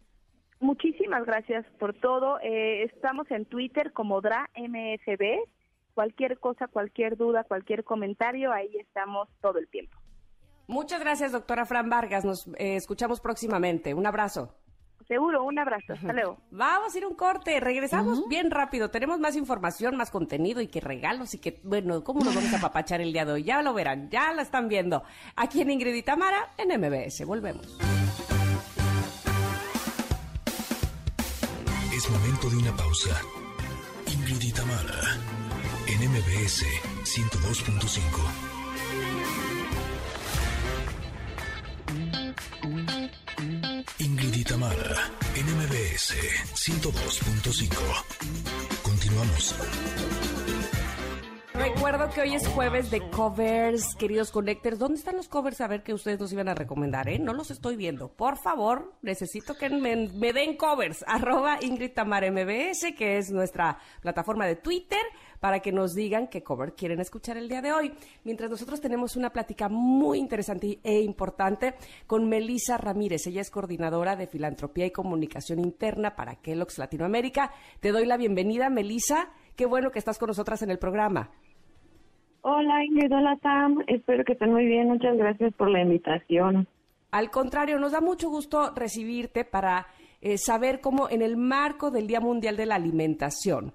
[0.59, 2.39] Muchísimas gracias por todo.
[2.41, 5.49] Eh, estamos en Twitter como DraMSB.
[5.95, 9.97] Cualquier cosa, cualquier duda, cualquier comentario, ahí estamos todo el tiempo.
[10.67, 12.23] Muchas gracias, doctora Fran Vargas.
[12.23, 13.95] Nos eh, escuchamos próximamente.
[13.95, 14.55] Un abrazo.
[15.07, 15.93] Seguro, un abrazo.
[15.93, 16.37] Hasta luego.
[16.51, 17.59] Vamos a ir un corte.
[17.59, 18.89] Regresamos bien rápido.
[18.89, 22.61] Tenemos más información, más contenido y que regalos y que, bueno, ¿cómo nos vamos a
[22.61, 23.43] papachar el día de hoy?
[23.43, 25.03] Ya lo verán, ya la están viendo.
[25.35, 27.25] Aquí en Ingrid y Tamara, en MBS.
[27.25, 27.77] Volvemos.
[31.93, 33.21] Es momento de una pausa.
[34.07, 35.17] Ingrid y Tamara,
[35.87, 36.65] en MBS
[37.03, 38.50] 102.5.
[46.11, 48.03] NMBS 102.5.
[48.83, 49.55] Continuamos.
[51.73, 54.77] Recuerdo que hoy es jueves de covers, queridos connectors.
[54.77, 55.61] ¿Dónde están los covers?
[55.61, 57.17] A ver que ustedes nos iban a recomendar, ¿eh?
[57.17, 58.09] No los estoy viendo.
[58.09, 61.03] Por favor, necesito que me, den covers.
[61.07, 64.99] Arroba Ingrid Tamara MBS, que es nuestra plataforma de Twitter
[65.39, 67.93] para que nos digan qué cover quieren escuchar el día de hoy.
[68.25, 73.25] Mientras nosotros tenemos una plática muy interesante e importante con Melisa Ramírez.
[73.27, 77.53] Ella es coordinadora de filantropía y comunicación interna para Kellogg's Latinoamérica.
[77.79, 79.29] Te doy la bienvenida, Melisa.
[79.55, 81.31] Qué bueno que estás con nosotras en el programa.
[82.43, 86.67] Hola Ingrid, hola Tam, espero que estén muy bien, muchas gracias por la invitación.
[87.11, 89.85] Al contrario, nos da mucho gusto recibirte para
[90.21, 93.73] eh, saber cómo en el marco del Día Mundial de la Alimentación,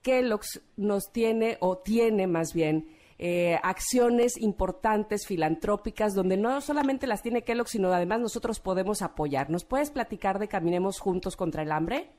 [0.00, 2.86] Kellogg's nos tiene, o tiene más bien,
[3.18, 9.50] eh, acciones importantes, filantrópicas, donde no solamente las tiene Kellogg, sino además nosotros podemos apoyar.
[9.50, 12.10] ¿Nos puedes platicar de Caminemos Juntos contra el Hambre?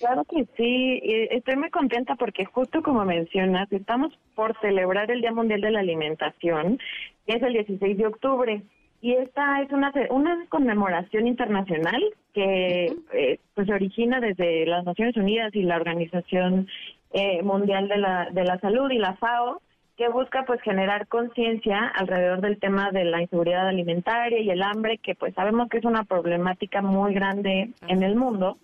[0.00, 0.98] Claro que sí,
[1.30, 5.80] estoy muy contenta porque justo como mencionas, estamos por celebrar el Día Mundial de la
[5.80, 6.78] Alimentación,
[7.26, 8.62] que es el 16 de octubre.
[9.02, 15.16] Y esta es una, una conmemoración internacional que eh, pues se origina desde las Naciones
[15.18, 16.66] Unidas y la Organización
[17.12, 19.60] eh, Mundial de la, de la Salud y la FAO,
[19.98, 24.96] que busca pues generar conciencia alrededor del tema de la inseguridad alimentaria y el hambre,
[24.96, 28.56] que pues sabemos que es una problemática muy grande en el mundo.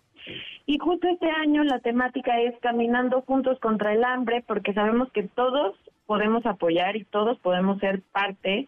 [0.66, 5.22] Y justo este año la temática es caminando juntos contra el hambre, porque sabemos que
[5.22, 8.66] todos podemos apoyar y todos podemos ser parte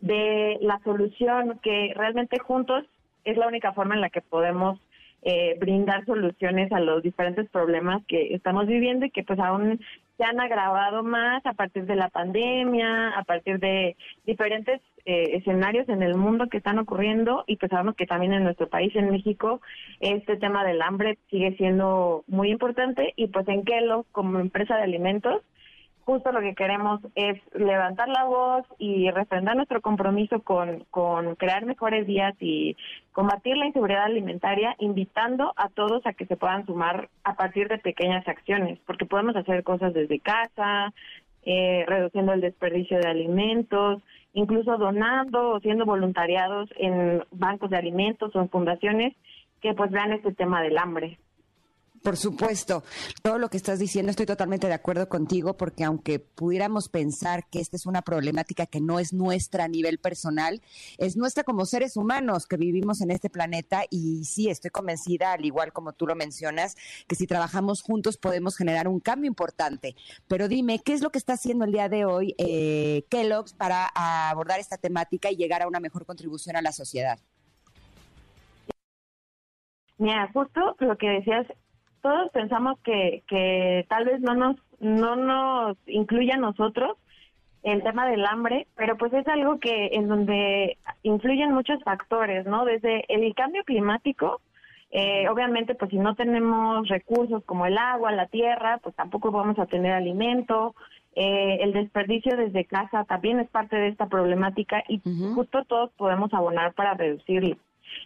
[0.00, 2.84] de la solución, que realmente juntos
[3.24, 4.78] es la única forma en la que podemos
[5.22, 9.80] eh, brindar soluciones a los diferentes problemas que estamos viviendo y que pues aún
[10.16, 15.88] se han agravado más a partir de la pandemia, a partir de diferentes eh, escenarios
[15.88, 19.10] en el mundo que están ocurriendo y pues sabemos que también en nuestro país, en
[19.10, 19.60] México,
[20.00, 24.84] este tema del hambre sigue siendo muy importante y pues en Kelo, como empresa de
[24.84, 25.42] alimentos,
[26.04, 31.64] justo lo que queremos es levantar la voz y refrendar nuestro compromiso con, con crear
[31.64, 32.76] mejores días y
[33.12, 37.78] combatir la inseguridad alimentaria, invitando a todos a que se puedan sumar a partir de
[37.78, 40.92] pequeñas acciones, porque podemos hacer cosas desde casa,
[41.44, 48.34] eh, reduciendo el desperdicio de alimentos, incluso donando o siendo voluntariados en bancos de alimentos
[48.34, 49.14] o en fundaciones
[49.60, 51.18] que pues vean este tema del hambre.
[52.04, 52.82] Por supuesto,
[53.22, 57.60] todo lo que estás diciendo estoy totalmente de acuerdo contigo porque aunque pudiéramos pensar que
[57.60, 60.60] esta es una problemática que no es nuestra a nivel personal,
[60.98, 65.46] es nuestra como seres humanos que vivimos en este planeta y sí, estoy convencida, al
[65.46, 66.76] igual como tú lo mencionas,
[67.08, 69.96] que si trabajamos juntos podemos generar un cambio importante.
[70.28, 73.86] Pero dime, ¿qué es lo que está haciendo el día de hoy eh, Kellogg's para
[74.28, 77.18] abordar esta temática y llegar a una mejor contribución a la sociedad?
[79.96, 81.46] Mira, justo lo que decías
[82.04, 86.98] todos pensamos que, que tal vez no nos, no nos incluya a nosotros
[87.62, 92.66] el tema del hambre, pero pues es algo que en donde influyen muchos factores, ¿no?
[92.66, 94.42] Desde el cambio climático,
[94.90, 99.58] eh, obviamente pues si no tenemos recursos como el agua, la tierra, pues tampoco vamos
[99.58, 100.74] a tener alimento,
[101.16, 105.00] eh, el desperdicio desde casa también es parte de esta problemática y
[105.34, 107.56] justo todos podemos abonar para reducirlo.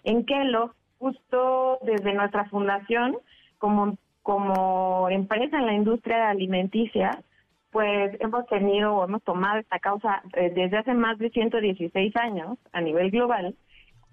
[0.05, 3.17] En Kelo, justo desde nuestra fundación,
[3.59, 7.23] como, como empresa en la industria alimenticia,
[7.71, 12.59] pues hemos tenido o hemos tomado esta causa eh, desde hace más de 116 años
[12.73, 13.55] a nivel global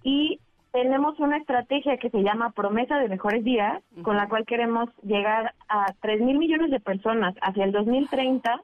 [0.04, 0.40] y
[0.76, 5.54] tenemos una estrategia que se llama Promesa de Mejores Días, con la cual queremos llegar
[5.70, 8.62] a 3 mil millones de personas hacia el 2030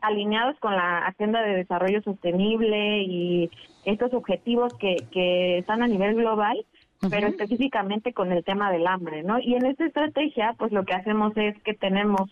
[0.00, 3.50] alineados con la Agenda de Desarrollo Sostenible y
[3.84, 6.64] estos objetivos que, que están a nivel global
[7.08, 9.38] pero específicamente con el tema del hambre, ¿no?
[9.38, 12.30] Y en esta estrategia, pues lo que hacemos es que tenemos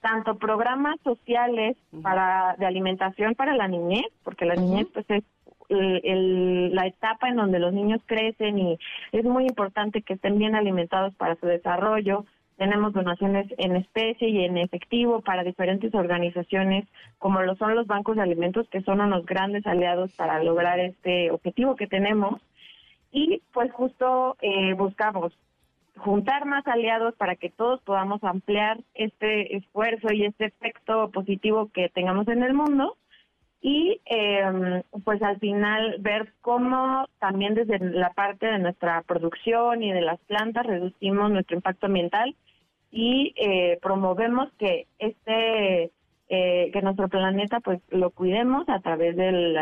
[0.00, 5.22] tanto programas sociales para de alimentación para la niñez, porque la niñez pues es
[5.70, 8.78] la etapa en donde los niños crecen y
[9.12, 12.24] es muy importante que estén bien alimentados para su desarrollo.
[12.56, 16.86] Tenemos donaciones en especie y en efectivo para diferentes organizaciones,
[17.18, 21.30] como lo son los bancos de alimentos, que son unos grandes aliados para lograr este
[21.30, 22.40] objetivo que tenemos.
[23.12, 25.32] Y pues justo eh, buscamos
[25.96, 31.88] juntar más aliados para que todos podamos ampliar este esfuerzo y este efecto positivo que
[31.90, 32.96] tengamos en el mundo
[33.60, 39.92] y eh, pues al final ver cómo también desde la parte de nuestra producción y
[39.92, 42.34] de las plantas reducimos nuestro impacto ambiental
[42.90, 45.90] y eh, promovemos que este
[46.32, 49.56] eh, que nuestro planeta pues lo cuidemos a través del,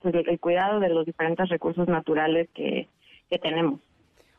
[0.00, 2.88] pues, del cuidado de los diferentes recursos naturales que,
[3.42, 3.80] tenemos.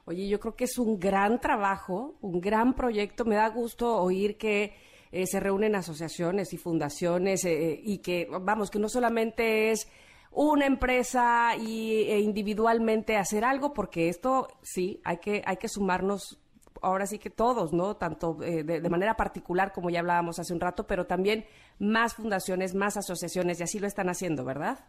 [0.06, 3.26] Oye, yo creo que es un gran trabajo, un gran proyecto.
[3.26, 4.76] Me da gusto oír que
[5.12, 9.92] eh, se reúnen asociaciones y fundaciones eh, y que, vamos, que no solamente es
[10.32, 16.40] una empresa y, e individualmente hacer algo, porque esto sí, hay que, hay que sumarnos
[16.84, 17.96] ahora sí que todos, ¿no?
[17.96, 21.46] Tanto eh, de, de, manera particular, como ya hablábamos hace un rato, pero también
[21.80, 24.80] más fundaciones, más asociaciones, y así lo están haciendo, ¿verdad?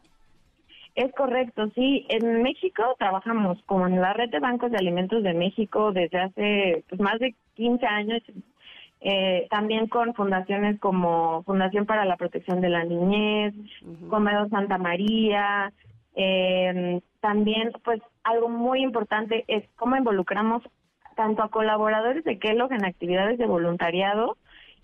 [0.94, 2.06] Es correcto, sí.
[2.08, 7.00] En México trabajamos con la red de bancos de alimentos de México desde hace pues,
[7.00, 8.22] más de 15 años.
[9.00, 13.54] Eh, también con fundaciones como Fundación para la Protección de la Niñez,
[14.08, 15.72] Comedor Santa María.
[16.14, 20.62] Eh, también, pues, algo muy importante es cómo involucramos
[21.16, 24.36] tanto a colaboradores de Kellogg en actividades de voluntariado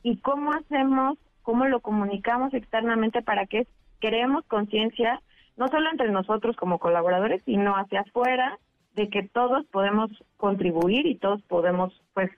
[0.03, 3.67] y cómo hacemos, cómo lo comunicamos externamente para que
[3.99, 5.21] creemos conciencia
[5.57, 8.59] no solo entre nosotros como colaboradores, sino hacia afuera,
[8.95, 12.31] de que todos podemos contribuir y todos podemos, pues,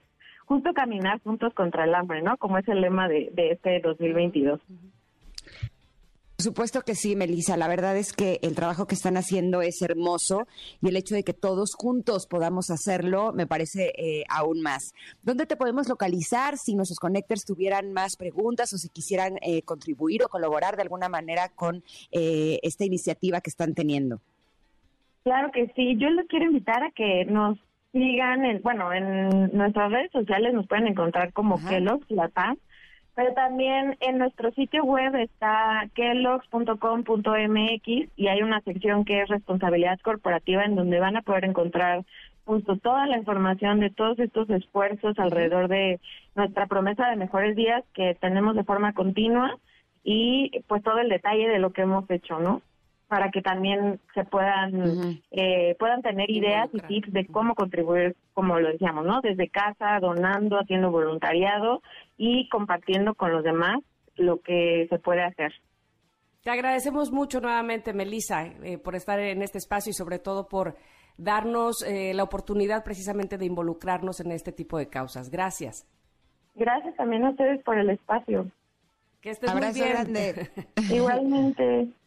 [0.45, 2.37] justo caminar juntos contra el hambre, ¿no?
[2.37, 4.59] Como es el lema de, de este 2022.
[4.59, 5.02] Por
[6.43, 7.57] supuesto que sí, Melissa.
[7.57, 10.47] La verdad es que el trabajo que están haciendo es hermoso
[10.81, 14.93] y el hecho de que todos juntos podamos hacerlo me parece eh, aún más.
[15.23, 20.23] ¿Dónde te podemos localizar si nuestros connectors tuvieran más preguntas o si quisieran eh, contribuir
[20.23, 24.19] o colaborar de alguna manera con eh, esta iniciativa que están teniendo?
[25.23, 25.97] Claro que sí.
[25.97, 27.57] Yo les quiero invitar a que nos
[27.91, 32.57] sigan, en, bueno, en nuestras redes sociales nos pueden encontrar como Kellogg's La Paz
[33.15, 39.99] pero también en nuestro sitio web está kellogg's.com.mx y hay una sección que es responsabilidad
[39.99, 42.03] corporativa en donde van a poder encontrar
[42.45, 45.99] justo toda la información de todos estos esfuerzos alrededor de
[46.35, 49.57] nuestra promesa de mejores días que tenemos de forma continua
[50.03, 52.61] y pues todo el detalle de lo que hemos hecho, ¿no?
[53.07, 58.59] Para que también se puedan eh, puedan tener ideas y tips de cómo contribuir, como
[58.59, 59.21] lo decíamos, ¿no?
[59.21, 61.81] Desde casa, donando, haciendo voluntariado
[62.17, 63.79] y compartiendo con los demás
[64.15, 65.53] lo que se puede hacer.
[66.43, 70.75] Te agradecemos mucho nuevamente, Melissa, eh, por estar en este espacio y sobre todo por
[71.17, 75.29] darnos eh, la oportunidad precisamente de involucrarnos en este tipo de causas.
[75.29, 75.87] Gracias.
[76.55, 78.47] Gracias también a ustedes por el espacio.
[79.21, 79.89] Que estés muy bien.
[79.89, 80.49] grande.
[80.91, 81.87] Igualmente.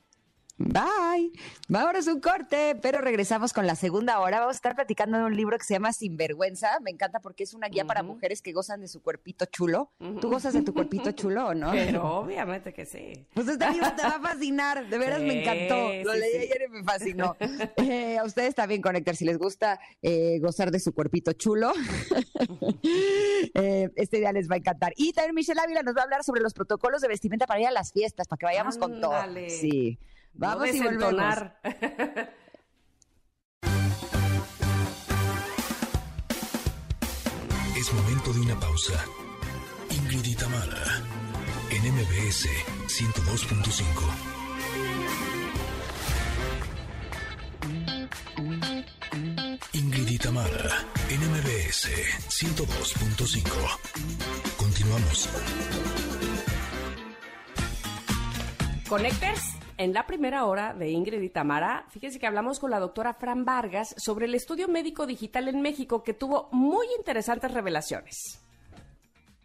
[0.59, 1.33] Bye.
[1.69, 4.41] Vámonos un corte, pero regresamos con la segunda hora.
[4.41, 6.81] Vamos a estar platicando de un libro que se llama Sinvergüenza.
[6.81, 9.91] Me encanta porque es una guía para mujeres que gozan de su cuerpito chulo.
[10.21, 11.73] ¿Tú gozas de tu cuerpito chulo o no?
[11.73, 13.27] Pero obviamente que sí.
[13.35, 14.89] Pues este libro te va a fascinar.
[14.89, 15.93] De veras me encantó.
[16.05, 17.37] Lo leí ayer y me fascinó.
[17.77, 21.73] Eh, a ustedes también, Conectar, si les gusta eh, gozar de su cuerpito chulo,
[23.55, 24.93] eh, este día les va a encantar.
[24.97, 27.67] Y también Michelle Ávila nos va a hablar sobre los protocolos de vestimenta para ir
[27.67, 29.15] a las fiestas, para que vayamos con todo.
[29.49, 29.99] Sí.
[30.39, 31.35] Vamos y volvemos.
[37.77, 39.05] Es momento de una pausa.
[39.91, 41.03] Ingrid y Tamara,
[41.71, 42.49] en MBS
[42.89, 43.87] 102.5.
[49.75, 51.91] Ingrid y Tamara, en MBS
[52.29, 53.45] 102.5.
[54.57, 55.29] Continuamos.
[58.89, 63.15] Connectors en la primera hora de Ingrid y Tamara, fíjense que hablamos con la doctora
[63.15, 68.46] Fran Vargas sobre el estudio médico digital en México que tuvo muy interesantes revelaciones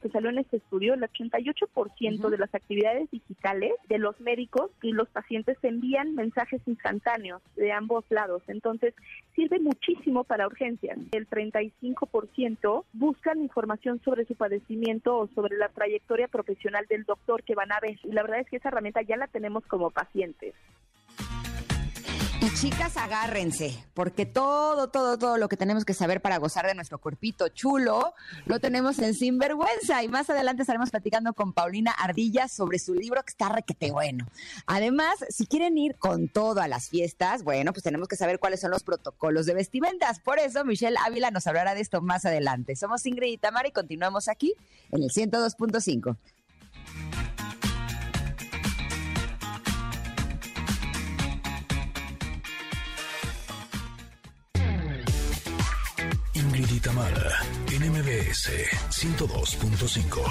[0.02, 4.92] que salió en este estudio, el 88% de las actividades digitales de los médicos y
[4.92, 8.42] los pacientes envían mensajes instantáneos de ambos lados.
[8.48, 8.94] Entonces,
[9.36, 10.98] sirve muchísimo para urgencias.
[11.12, 17.56] El 35% buscan información sobre su padecimiento o sobre la trayectoria profesional del doctor que
[17.56, 18.00] van a ver.
[18.04, 20.54] Y la verdad es que esa herramienta ya la tenemos como pacientes.
[22.44, 26.74] Y chicas, agárrense, porque todo, todo, todo lo que tenemos que saber para gozar de
[26.74, 28.16] nuestro cuerpito chulo,
[28.46, 30.02] lo tenemos en Sinvergüenza.
[30.02, 34.26] Y más adelante estaremos platicando con Paulina Ardilla sobre su libro que está requete bueno.
[34.66, 38.62] Además, si quieren ir con todo a las fiestas, bueno, pues tenemos que saber cuáles
[38.62, 40.20] son los protocolos de vestimentas.
[40.20, 42.76] Por eso, Michelle Ávila nos hablará de esto más adelante.
[42.76, 44.56] Somos Ingrid y Tamara y continuamos aquí
[44.90, 46.18] en el 102.5.
[57.02, 58.52] NMBS
[58.92, 60.22] 102.5.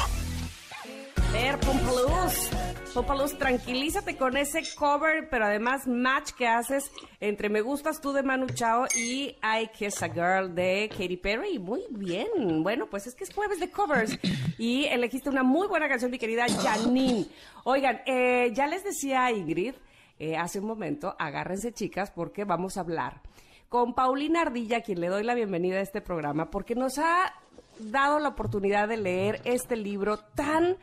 [1.33, 2.51] ver, Pompaluz.
[2.95, 8.23] Pompaluz, tranquilízate con ese cover, pero además match que haces entre Me Gustas Tú de
[8.23, 11.59] Manu Chao y I Kiss a Girl de Katy Perry.
[11.59, 12.63] Muy bien.
[12.63, 14.17] Bueno, pues es que es jueves de covers
[14.57, 17.27] y elegiste una muy buena canción, mi querida Janine.
[17.65, 19.75] Oigan, eh, ya les decía Ingrid
[20.21, 23.23] eh, hace un momento, agárrense chicas porque vamos a hablar
[23.71, 27.33] con Paulina Ardilla, a quien le doy la bienvenida a este programa, porque nos ha
[27.79, 30.77] dado la oportunidad de leer este libro tan,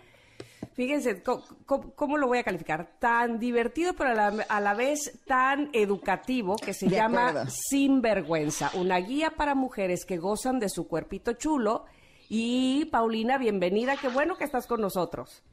[0.72, 2.98] fíjense, ¿cómo, lo voy a calificar?
[2.98, 4.12] Tan divertido, pero
[4.48, 10.58] a la, vez tan educativo, que se llama Sinvergüenza, una guía para mujeres que gozan
[10.58, 11.84] de su cuerpito chulo.
[12.30, 15.44] Y Paulina, bienvenida, qué bueno que estás con nosotros.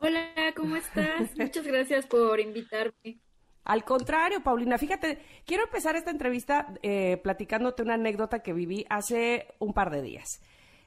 [0.00, 0.26] Hola,
[0.56, 1.30] ¿cómo estás?
[1.38, 3.20] Muchas gracias por invitarme.
[3.64, 9.46] Al contrario, Paulina, fíjate, quiero empezar esta entrevista eh, platicándote una anécdota que viví hace
[9.58, 10.40] un par de días.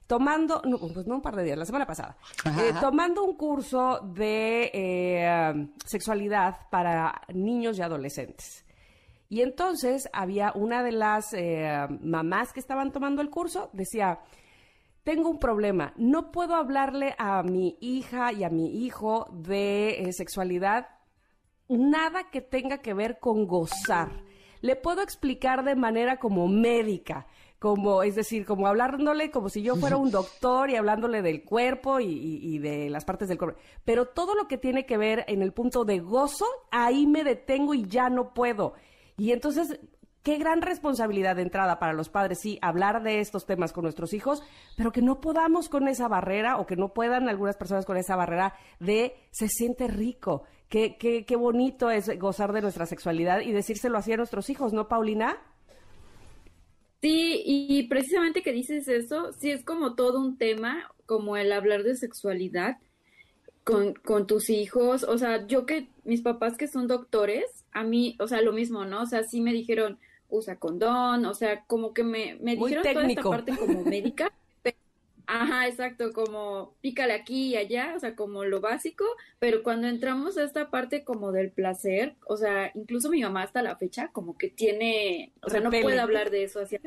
[0.05, 2.15] Tomando, no, pues no un par de días, la semana pasada,
[2.45, 8.63] eh, tomando un curso de eh, sexualidad para niños y adolescentes.
[9.27, 11.35] Y entonces había una de las
[12.01, 14.19] mamás que estaban tomando el curso, decía,
[15.03, 20.87] tengo un problema, no puedo hablarle a mi hija y a mi hijo de sexualidad
[21.69, 24.23] nada que tenga que ver con gozar.
[24.61, 27.27] Le puedo explicar de manera como médica,
[27.59, 31.99] como, es decir, como hablándole como si yo fuera un doctor y hablándole del cuerpo
[31.99, 33.59] y, de las partes del cuerpo.
[33.85, 37.73] Pero todo lo que tiene que ver en el punto de gozo, ahí me detengo
[37.73, 38.73] y ya no puedo.
[39.17, 39.79] Y entonces
[40.23, 44.13] qué gran responsabilidad de entrada para los padres, sí, hablar de estos temas con nuestros
[44.13, 44.43] hijos,
[44.75, 48.15] pero que no podamos con esa barrera o que no puedan algunas personas con esa
[48.15, 53.53] barrera de se siente rico, Qué, qué, qué bonito es gozar de nuestra sexualidad y
[53.53, 55.37] decírselo así a nuestros hijos, ¿no, Paulina?
[57.01, 61.83] Sí, y precisamente que dices eso, sí es como todo un tema, como el hablar
[61.83, 62.79] de sexualidad
[63.63, 65.03] con, con tus hijos.
[65.03, 68.83] O sea, yo que mis papás que son doctores, a mí, o sea, lo mismo,
[68.83, 69.03] ¿no?
[69.03, 69.99] O sea, sí me dijeron,
[70.29, 74.31] usa condón, o sea, como que me, me dijeron toda esta parte como médica.
[75.29, 79.03] Ajá, exacto, como pícale aquí y allá, o sea, como lo básico,
[79.39, 83.61] pero cuando entramos a esta parte como del placer, o sea, incluso mi mamá hasta
[83.61, 86.77] la fecha como que tiene, o sea, no puede hablar de eso así.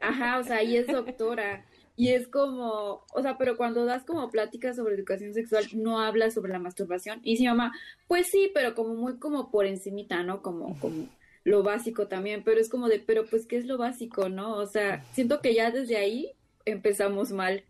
[0.00, 1.64] Ajá, o sea, y es doctora.
[1.96, 6.34] Y es como, o sea, pero cuando das como pláticas sobre educación sexual, no hablas
[6.34, 7.20] sobre la masturbación.
[7.22, 7.72] Y mi mamá,
[8.08, 10.40] pues sí, pero como muy como por encimita, ¿no?
[10.40, 11.08] Como, como
[11.44, 14.56] lo básico también, pero es como de, pero pues, ¿qué es lo básico, no?
[14.56, 16.32] O sea, siento que ya desde ahí
[16.64, 17.64] empezamos mal.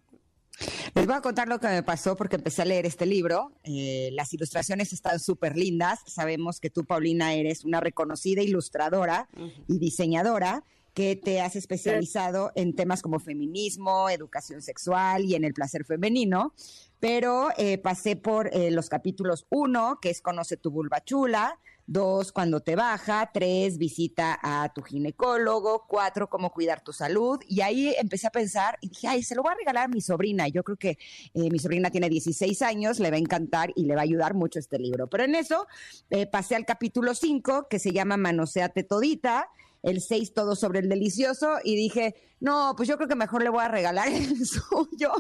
[0.95, 3.53] Les voy a contar lo que me pasó porque empecé a leer este libro.
[3.65, 6.01] Eh, las ilustraciones están súper lindas.
[6.07, 9.29] Sabemos que tú, Paulina, eres una reconocida ilustradora
[9.69, 15.55] y diseñadora que te has especializado en temas como feminismo, educación sexual y en el
[15.55, 16.53] placer femenino.
[16.99, 21.59] Pero eh, pasé por eh, los capítulos 1, que es Conoce tu vulva chula,
[21.93, 23.33] Dos, cuando te baja.
[23.35, 25.87] Tres, visita a tu ginecólogo.
[25.89, 27.41] Cuatro, cómo cuidar tu salud.
[27.49, 30.01] Y ahí empecé a pensar y dije, ay, se lo voy a regalar a mi
[30.01, 30.47] sobrina.
[30.47, 30.99] Yo creo que
[31.35, 34.35] eh, mi sobrina tiene 16 años, le va a encantar y le va a ayudar
[34.35, 35.09] mucho este libro.
[35.09, 35.67] Pero en eso
[36.11, 39.49] eh, pasé al capítulo 5, que se llama Manoseate Todita
[39.83, 43.49] el 6 todo sobre el delicioso y dije, no, pues yo creo que mejor le
[43.49, 45.13] voy a regalar el suyo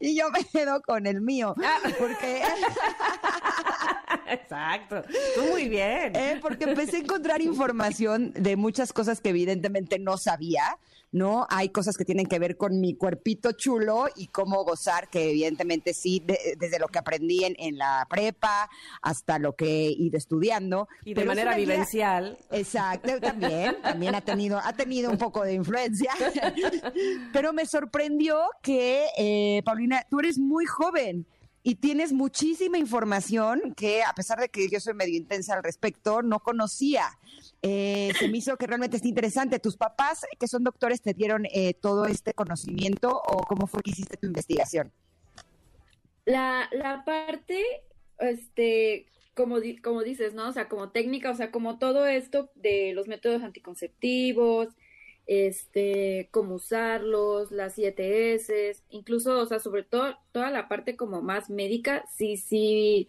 [0.00, 1.54] y yo me quedo con el mío.
[1.62, 1.80] Ah.
[1.98, 2.42] Porque...
[4.28, 5.02] Exacto,
[5.34, 6.14] tú muy bien.
[6.14, 10.78] Eh, porque empecé a encontrar información de muchas cosas que evidentemente no sabía
[11.12, 11.46] ¿no?
[11.48, 15.94] Hay cosas que tienen que ver con mi cuerpito chulo y cómo gozar, que evidentemente
[15.94, 16.22] sí,
[16.58, 18.68] desde lo que aprendí en, la prepa
[19.02, 20.88] hasta lo que he ido estudiando.
[21.04, 22.38] Y de manera vivencial.
[22.50, 26.12] exacto, también, también ha tenido, ha tenido un poco de influencia.
[27.32, 31.26] Pero me sorprendió que, eh, Paulina, tú eres muy joven
[31.66, 36.22] y tienes muchísima información que, a pesar de que yo soy medio intensa al respecto,
[36.22, 37.08] no conocía.
[37.60, 39.58] Eh, se me hizo que realmente es interesante.
[39.58, 43.90] ¿Tus papás, que son doctores, te dieron eh, todo este conocimiento o cómo fue que
[43.90, 44.92] hiciste tu investigación?
[46.24, 47.60] La, la parte,
[48.20, 50.48] este, como, como dices, ¿no?
[50.48, 54.68] O sea, como técnica, o sea, como todo esto de los métodos anticonceptivos,
[55.26, 61.50] este, cómo usarlos, las 7S, incluso, o sea, sobre todo toda la parte como más
[61.50, 63.08] médica, sí, sí,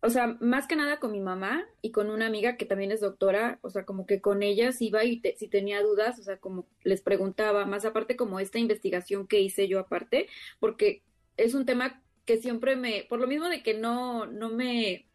[0.00, 3.00] o sea, más que nada con mi mamá y con una amiga que también es
[3.00, 6.66] doctora, o sea, como que con ellas iba y si tenía dudas, o sea, como
[6.82, 11.02] les preguntaba, más aparte como esta investigación que hice yo aparte, porque
[11.36, 15.06] es un tema que siempre me, por lo mismo de que no, no me,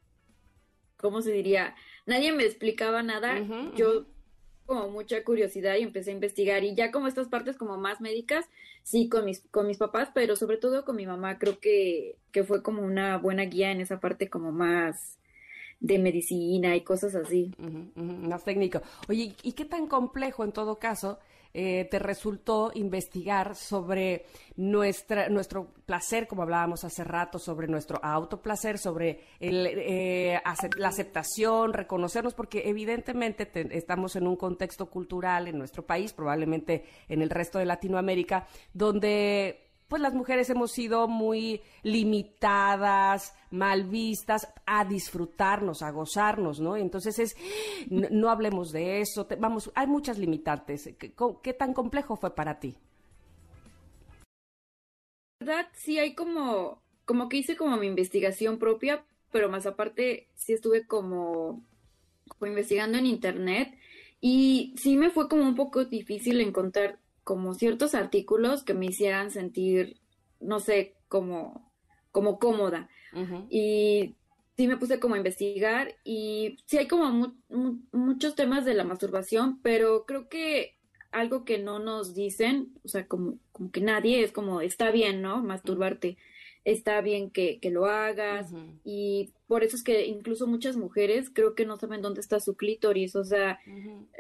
[0.96, 1.76] ¿cómo se diría?
[2.06, 3.42] Nadie me explicaba nada,
[3.76, 4.06] yo
[4.68, 8.46] como mucha curiosidad y empecé a investigar y ya como estas partes como más médicas,
[8.84, 12.44] sí, con mis, con mis papás, pero sobre todo con mi mamá, creo que, que
[12.44, 15.18] fue como una buena guía en esa parte como más
[15.80, 17.54] de medicina y cosas así.
[17.96, 18.82] más técnico.
[19.08, 21.18] Oye, ¿y qué tan complejo en todo caso
[21.60, 24.26] eh, te resultó investigar sobre
[24.58, 30.40] nuestra, nuestro placer, como hablábamos hace rato, sobre nuestro autoplacer, sobre eh,
[30.78, 37.24] la aceptación, reconocernos, porque evidentemente estamos en un contexto cultural en nuestro país, probablemente en
[37.24, 44.84] el resto de Latinoamérica, donde pues las mujeres hemos sido muy limitadas, mal vistas a
[44.84, 46.76] disfrutarnos, a gozarnos, ¿no?
[46.76, 47.38] Entonces es,
[47.90, 50.90] no, hablemos de eso, vamos, hay muchas limitantes.
[50.98, 52.76] ¿Qué, tan complejo fue para ti?
[55.40, 60.54] verdad, sí hay como, como que hice como mi investigación propia, pero más aparte sí
[60.54, 61.64] estuve como,
[62.28, 63.78] como investigando en internet
[64.20, 69.32] y sí me fue como un poco difícil encontrar como ciertos artículos que me hicieran
[69.32, 70.00] sentir,
[70.40, 71.70] no sé, como,
[72.14, 72.88] como cómoda.
[73.50, 74.16] Y
[74.56, 77.34] sí me puse como a investigar y sí hay como
[77.92, 80.78] muchos temas de la masturbación, pero creo que
[81.12, 85.22] algo que no nos dicen, o sea, como, como que nadie es como, está bien,
[85.22, 85.44] ¿no?
[85.44, 86.18] Masturbarte
[86.68, 88.52] está bien que, que lo hagas
[88.84, 92.58] y por eso es que incluso muchas mujeres creo que no saben dónde está su
[92.58, 93.62] clítoris, o sea,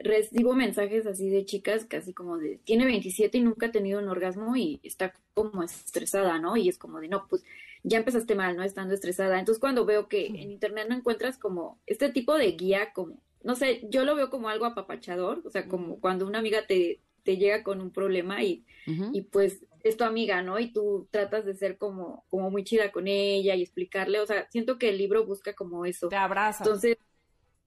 [0.02, 4.08] recibo mensajes así de chicas casi como de, tiene 27 y nunca ha tenido un
[4.08, 6.56] orgasmo y está como estresada, ¿no?
[6.56, 7.44] Y es como de, no, pues
[7.84, 8.64] ya empezaste mal, ¿no?
[8.64, 9.40] Estando estresada.
[9.40, 13.58] Entonces cuando veo que en internet no encuentras como este tipo de guía, como, no
[13.58, 17.36] sé, yo lo veo como algo apapachador, o sea, como cuando una amiga te, te
[17.36, 18.64] llega con un problema y,
[19.12, 20.60] y pues es tu amiga, ¿no?
[20.60, 24.48] Y tú tratas de ser como, como muy chida con ella y explicarle, o sea,
[24.50, 26.10] siento que el libro busca como eso.
[26.10, 26.64] Te abraza.
[26.64, 26.98] Entonces,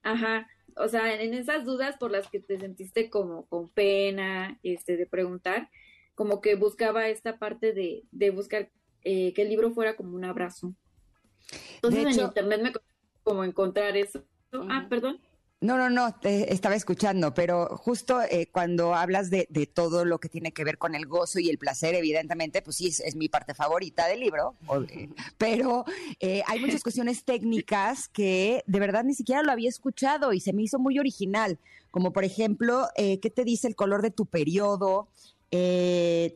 [0.02, 4.96] ajá, o sea, en esas dudas por las que te sentiste como con pena, este,
[4.96, 5.70] de preguntar,
[6.14, 8.70] como que buscaba esta parte de, de buscar
[9.02, 10.74] eh, que el libro fuera como un abrazo.
[11.76, 12.72] Entonces en internet me
[13.22, 14.24] como encontrar eso.
[14.52, 15.20] Ah, perdón.
[15.62, 20.30] No, no, no, te estaba escuchando, pero justo eh, cuando hablas de, todo lo que
[20.30, 23.52] tiene que ver con el gozo y el placer, evidentemente, pues sí, es, mi parte
[23.52, 24.54] favorita del libro,
[25.38, 25.84] pero
[26.18, 30.54] eh, hay muchas cuestiones técnicas que de verdad ni siquiera lo había escuchado y se
[30.54, 31.58] me hizo muy original,
[31.90, 35.08] como por ejemplo, eh, ¿qué te dice el color de tu periodo?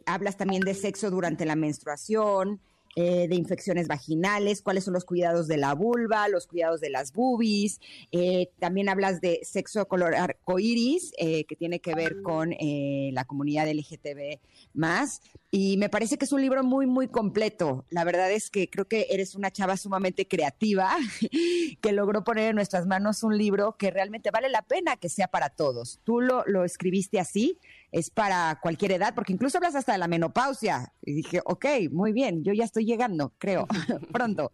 [0.07, 2.59] hablas también de sexo durante la menstruación,
[2.97, 7.12] eh, de infecciones vaginales, cuáles son los cuidados de la vulva, los cuidados de las
[7.12, 7.80] boobies.
[8.12, 13.68] Eh, también hablas de sexo color arcoíris, eh, que tiene que ver con la comunidad
[13.68, 14.38] LGTB
[14.74, 15.20] más.
[15.51, 17.84] Y me parece que es un libro muy, muy completo.
[17.90, 20.97] La verdad es que creo que eres una chava sumamente creativa
[21.80, 25.28] que logró poner en nuestras manos un libro que realmente vale la pena que sea
[25.28, 26.01] para todos.
[26.05, 27.59] Tú lo, lo escribiste así
[27.95, 30.92] es para cualquier edad, porque incluso hablas hasta de la menopausia.
[31.01, 33.68] Y dije, ok, muy bien, yo ya estoy llegando, creo,
[34.12, 34.51] pronto.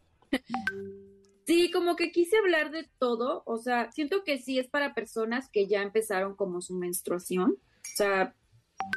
[1.47, 5.49] Sí, como que quise hablar de todo, o sea, siento que sí es para personas
[5.49, 8.35] que ya empezaron como su menstruación, o sea,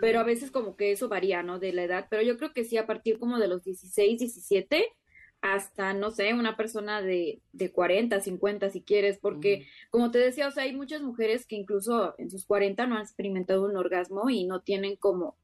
[0.01, 1.57] pero a veces como que eso varía, ¿no?
[1.57, 4.85] De la edad, pero yo creo que sí a partir como de los 16, 17
[5.43, 10.47] hasta, no sé, una persona de, de 40, 50 si quieres, porque como te decía,
[10.47, 14.29] o sea, hay muchas mujeres que incluso en sus 40 no han experimentado un orgasmo
[14.29, 15.37] y no tienen como,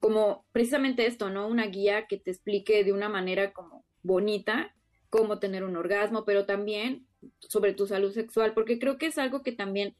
[0.00, 1.46] como precisamente esto, ¿no?
[1.46, 4.74] Una guía que te explique de una manera como bonita
[5.10, 7.06] cómo tener un orgasmo, pero también
[7.38, 9.94] sobre tu salud sexual, porque creo que es algo que también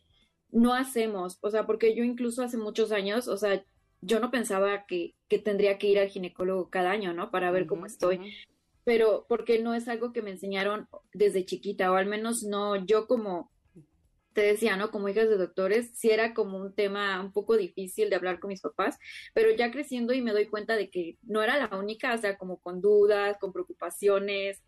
[0.50, 3.64] no hacemos, o sea, porque yo incluso hace muchos años, o sea,
[4.00, 7.30] yo no pensaba que, que tendría que ir al ginecólogo cada año, ¿no?
[7.30, 8.34] Para ver cómo estoy
[8.86, 13.08] pero porque no es algo que me enseñaron desde chiquita, o al menos no yo
[13.08, 13.50] como
[14.32, 14.92] te decía, ¿no?
[14.92, 18.48] Como hijas de doctores, sí era como un tema un poco difícil de hablar con
[18.48, 18.96] mis papás,
[19.34, 22.38] pero ya creciendo y me doy cuenta de que no era la única, o sea,
[22.38, 24.62] como con dudas, con preocupaciones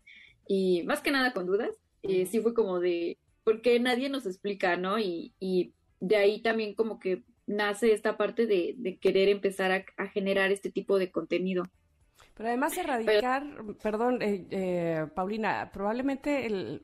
[0.47, 1.71] y más que nada con dudas,
[2.03, 4.99] eh, sí fue como de, porque nadie nos explica, ¿no?
[4.99, 10.51] Y, y de ahí también como que nace esta parte de, querer empezar a generar
[10.51, 11.63] este tipo de contenido.
[12.39, 13.43] Pero además erradicar,
[13.83, 16.83] perdón, eh, eh, Paulina, probablemente el,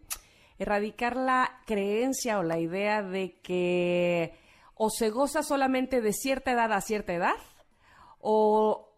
[0.59, 4.33] erradicar la creencia o la idea de que
[4.73, 7.37] o se goza solamente de cierta edad a cierta edad,
[8.19, 8.94] o,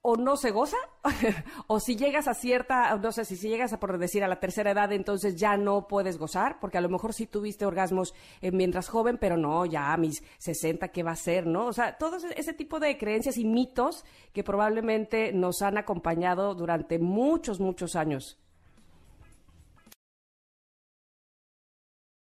[0.00, 0.76] o no se goza,
[1.66, 4.40] o si llegas a cierta, no sé, si, si llegas a por decir a la
[4.40, 8.52] tercera edad, entonces ya no puedes gozar, porque a lo mejor sí tuviste orgasmos eh,
[8.52, 11.66] mientras joven, pero no, ya a mis 60, ¿qué va a ser, no?
[11.66, 16.98] O sea, todo ese tipo de creencias y mitos que probablemente nos han acompañado durante
[16.98, 18.38] muchos, muchos años.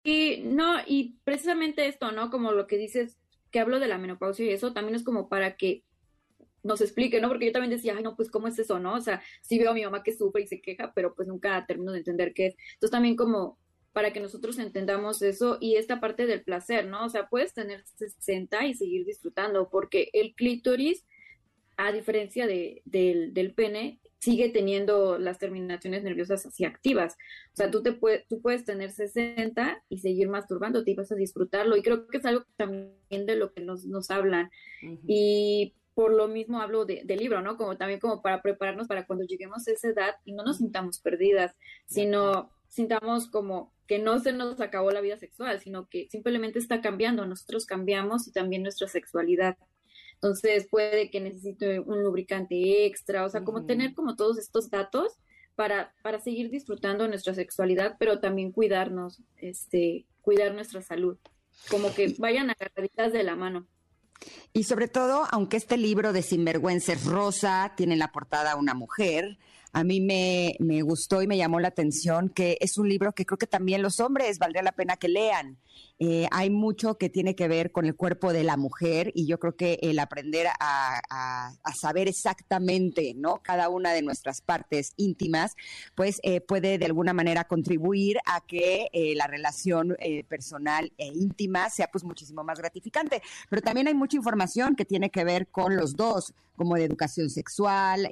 [0.04, 2.32] Y no, y precisamente esto, ¿no?
[2.32, 3.18] Como lo que dices,
[3.52, 5.84] que hablo de la menopausia y eso, también es como para que
[6.64, 7.28] nos explique, ¿no?
[7.28, 8.95] Porque yo también decía, ay, no, pues, ¿cómo es eso, no?
[8.95, 11.66] O sea, sí veo a mi mamá que sufre y se queja, pero pues nunca
[11.66, 12.55] termino de entender qué es.
[12.74, 13.57] Entonces, también como
[13.93, 17.05] para que nosotros entendamos eso y esta parte del placer, ¿no?
[17.05, 21.05] O sea, puedes tener 60 y seguir disfrutando, porque el clítoris,
[21.78, 27.16] a diferencia de, del, del pene, sigue teniendo las terminaciones nerviosas así activas.
[27.53, 31.16] O sea, tú, te puede, tú puedes tener 60 y seguir masturbándote y vas a
[31.16, 31.78] disfrutarlo.
[31.78, 34.51] Y creo que es algo también de lo que nos, nos hablan.
[35.07, 37.58] Y por lo mismo hablo de, libro, ¿no?
[37.58, 41.02] Como también como para prepararnos para cuando lleguemos a esa edad y no nos sintamos
[41.02, 46.58] perdidas, sino sintamos como que no se nos acabó la vida sexual, sino que simplemente
[46.58, 49.58] está cambiando, nosotros cambiamos y también nuestra sexualidad.
[50.14, 55.18] Entonces puede que necesite un lubricante extra, o sea, como tener como todos estos datos
[55.56, 61.18] para, para seguir disfrutando nuestra sexualidad, pero también cuidarnos, este, cuidar nuestra salud,
[61.70, 63.68] como que vayan agarraditas de la mano.
[64.54, 68.74] Y sobre todo, aunque este libro de Sinvergüenza es rosa, tiene en la portada una
[68.74, 69.38] mujer,
[69.72, 73.26] a mí me, me, gustó y me llamó la atención que es un libro que
[73.26, 75.58] creo que también los hombres valdría la pena que lean.
[76.02, 79.38] Eh, hay mucho que tiene que ver con el cuerpo de la mujer y yo
[79.38, 81.02] creo que el aprender a,
[81.76, 85.56] saber exactamente no cada una de nuestras partes íntimas,
[85.96, 89.96] pues eh, puede de alguna manera contribuir a que eh, la relación
[90.28, 93.22] personal e íntima sea pues muchísimo más gratificante.
[93.50, 97.30] Pero también hay mucha información que tiene que ver con los dos, como de educación
[97.30, 98.07] sexual,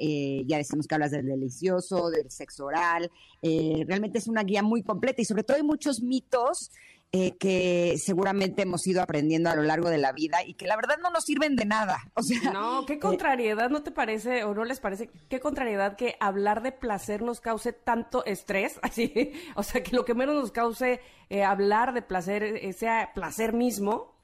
[0.48, 5.22] ya decimos que hablas del delicioso, del sexo oral, realmente es una guía muy completa
[5.22, 6.72] y sobre todo hay muchos mitos
[7.14, 10.76] eh, que seguramente hemos ido aprendiendo a lo largo de la vida y que la
[10.76, 12.00] verdad no nos sirven de nada.
[12.16, 15.96] O sea, no, qué eh, contrariedad, ¿no te parece o no les parece qué contrariedad
[15.96, 18.78] que hablar de placer nos cause tanto estrés?
[18.84, 23.54] Así, o sea, que lo que menos nos cause eh, hablar de placer sea placer
[23.54, 24.17] mismo.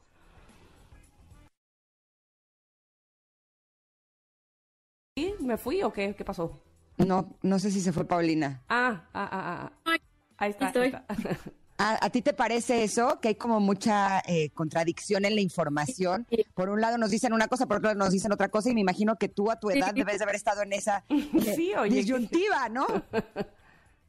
[5.44, 6.16] Me fui o qué?
[6.16, 6.62] ¿Qué pasó?
[6.98, 8.64] No, no sé si se fue Paulina.
[8.70, 9.98] Ah, ah, ah, ah.
[10.38, 10.72] Ahí está.
[10.76, 11.06] Ahí está.
[11.78, 13.20] ¿A, ti te parece eso?
[13.20, 16.26] Que hay como mucha eh, contradicción en la información.
[16.54, 18.74] Por un lado nos dicen una cosa, por otro lado nos dicen otra cosa, y
[18.74, 22.70] me imagino que tú a tu edad debes de haber estado en esa eh, disyuntiva,
[22.70, 22.88] ¿no?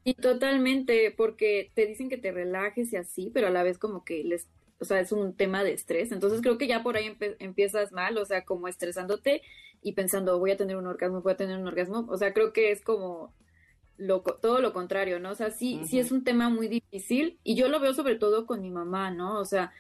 [0.07, 4.05] Y totalmente, porque te dicen que te relajes y así, pero a la vez como
[4.05, 4.49] que les,
[4.81, 6.13] o sea, es un tema de estrés.
[6.13, 9.43] Entonces creo que ya por ahí empiezas mal, o sea, como estresándote
[9.83, 12.07] y pensando, voy a tener un orgasmo, voy a tener un orgasmo.
[12.09, 13.33] O sea, creo que es como
[14.41, 15.31] todo lo contrario, ¿no?
[15.31, 18.47] O sea, sí, sí es un tema muy difícil y yo lo veo sobre todo
[18.47, 19.39] con mi mamá, ¿no?
[19.39, 19.73] O sea,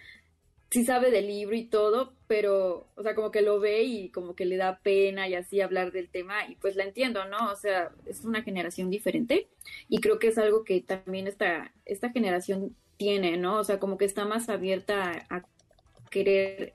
[0.70, 4.34] sí sabe del libro y todo, pero, o sea, como que lo ve y como
[4.34, 7.50] que le da pena y así hablar del tema y pues la entiendo, ¿no?
[7.50, 9.48] O sea, es una generación diferente
[9.88, 13.58] y creo que es algo que también esta, esta generación tiene, ¿no?
[13.60, 15.44] O sea, como que está más abierta a, a
[16.10, 16.72] querer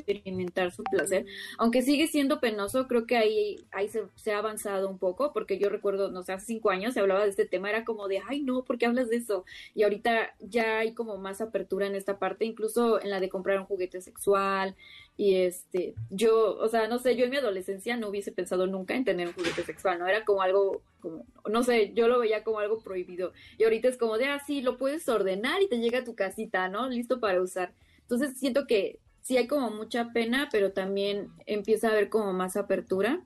[0.00, 1.26] experimentar su placer.
[1.58, 5.68] Aunque sigue siendo penoso, creo que ahí, ahí se, ha avanzado un poco, porque yo
[5.68, 8.42] recuerdo, no sé, hace cinco años se hablaba de este tema, era como de, ay,
[8.42, 9.44] no, ¿por qué hablas de eso?
[9.74, 13.58] Y ahorita ya hay como más apertura en esta parte, incluso en la de comprar
[13.58, 14.76] un juguete sexual.
[15.16, 18.94] Y este, yo, o sea, no sé, yo en mi adolescencia no hubiese pensado nunca
[18.94, 20.06] en tener un juguete sexual, ¿no?
[20.06, 23.34] Era como algo, como, no sé, yo lo veía como algo prohibido.
[23.58, 26.14] Y ahorita es como de, ah, sí, lo puedes ordenar y te llega a tu
[26.14, 26.88] casita, ¿no?
[26.88, 27.74] Listo para usar.
[28.00, 32.56] Entonces siento que sí hay como mucha pena, pero también empieza a haber como más
[32.56, 33.20] apertura.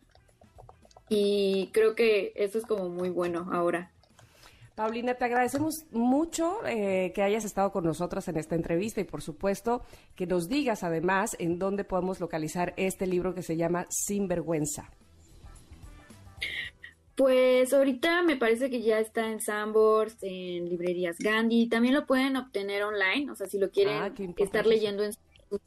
[1.08, 3.92] Y creo que eso es como muy bueno ahora.
[4.74, 9.22] Paulina, te agradecemos mucho eh, que hayas estado con nosotras en esta entrevista y por
[9.22, 9.82] supuesto
[10.16, 14.90] que nos digas además en dónde podemos localizar este libro que se llama Sinvergüenza.
[17.14, 22.36] Pues ahorita me parece que ya está en Sambors, en librerías Gandhi, también lo pueden
[22.36, 25.12] obtener online, o sea, si lo quieren ah, estar leyendo en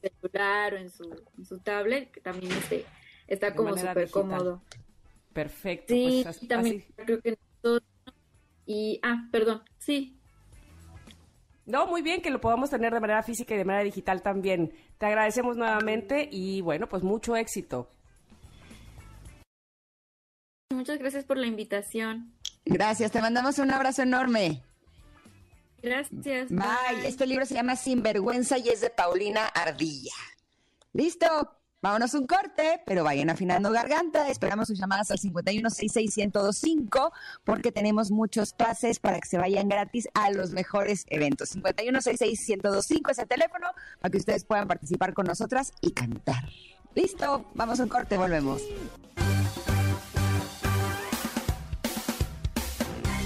[0.01, 2.85] celular o en su, en su tablet, que también este,
[3.27, 4.61] está como súper cómodo.
[5.33, 5.93] Perfecto.
[5.93, 7.37] Sí, pues también creo que
[8.67, 10.19] y ah, perdón, sí.
[11.65, 14.73] No, muy bien que lo podamos tener de manera física y de manera digital también.
[14.97, 17.89] Te agradecemos nuevamente y bueno, pues mucho éxito.
[20.69, 22.33] Muchas gracias por la invitación.
[22.65, 24.61] Gracias, te mandamos un abrazo enorme.
[25.81, 26.49] Gracias.
[26.49, 27.05] Bye.
[27.05, 30.13] Este libro se llama Sinvergüenza y es de Paulina Ardilla.
[30.93, 31.57] ¿Listo?
[31.79, 34.29] Vámonos un corte, pero vayan afinando garganta.
[34.29, 37.11] Esperamos sus llamadas al 5166125
[37.43, 41.55] porque tenemos muchos pases para que se vayan gratis a los mejores eventos.
[41.55, 43.67] 5166125 es el teléfono
[44.01, 46.49] para que ustedes puedan participar con nosotras y cantar.
[46.95, 48.63] Listo, vamos a un corte, volvemos.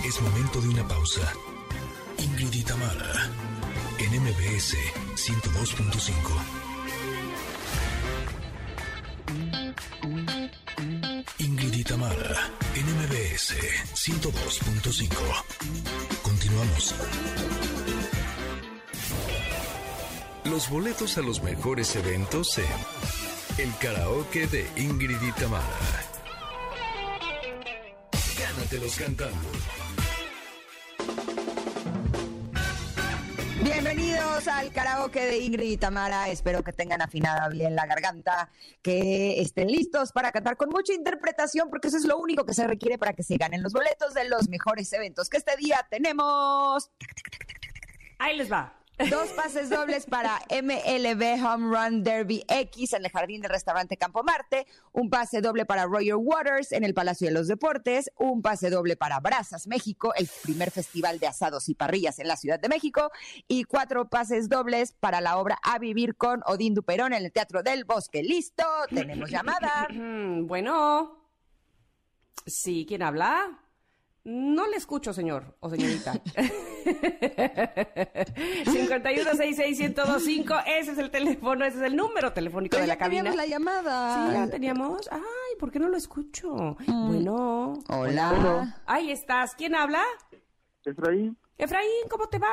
[0.06, 1.22] Es momento de una pausa.
[2.42, 3.30] Ingrid y Tamara,
[4.00, 4.76] en MBS
[5.16, 6.12] 102.5.
[11.38, 13.54] Ingrid y Tamara, en MBS
[13.94, 15.12] 102.5.
[16.24, 16.96] Continuamos.
[20.46, 22.66] Los boletos a los mejores eventos en
[23.60, 25.18] el karaoke de Ingrid.
[28.40, 29.91] Gánatelos cantando.
[33.64, 36.30] Bienvenidos al karaoke de Ingrid y Tamara.
[36.30, 38.50] Espero que tengan afinada bien la garganta,
[38.82, 42.66] que estén listos para cantar con mucha interpretación, porque eso es lo único que se
[42.66, 46.90] requiere para que se ganen los boletos de los mejores eventos que este día tenemos.
[48.18, 48.81] Ahí les va.
[49.10, 54.22] Dos pases dobles para MLB Home Run Derby X en el jardín del restaurante Campo
[54.24, 58.70] Marte, un pase doble para Roger Waters en el Palacio de los Deportes, un pase
[58.70, 62.70] doble para Brazas México, el primer festival de asados y parrillas en la Ciudad de
[62.70, 63.10] México,
[63.48, 67.64] y cuatro pases dobles para la obra A Vivir con Odín Duperón en el Teatro
[67.64, 68.22] del Bosque.
[68.22, 68.64] ¿Listo?
[68.90, 69.88] Tenemos llamada.
[70.42, 71.28] Bueno.
[72.46, 73.61] Sí, ¿quién habla?
[74.24, 76.14] No le escucho, señor o señorita.
[78.66, 83.24] 5166125, ese es el teléfono, ese es el número telefónico Pero de la ya cabina.
[83.32, 84.28] teníamos la llamada.
[84.28, 85.10] Sí, ya teníamos.
[85.12, 85.22] Ay,
[85.60, 86.76] ¿por qué no lo escucho?
[86.88, 87.74] Bueno.
[87.90, 88.80] Hola.
[88.86, 89.56] Ahí estás.
[89.56, 90.04] ¿Quién habla?
[90.86, 92.50] Efraín, Efraín, ¿cómo te va?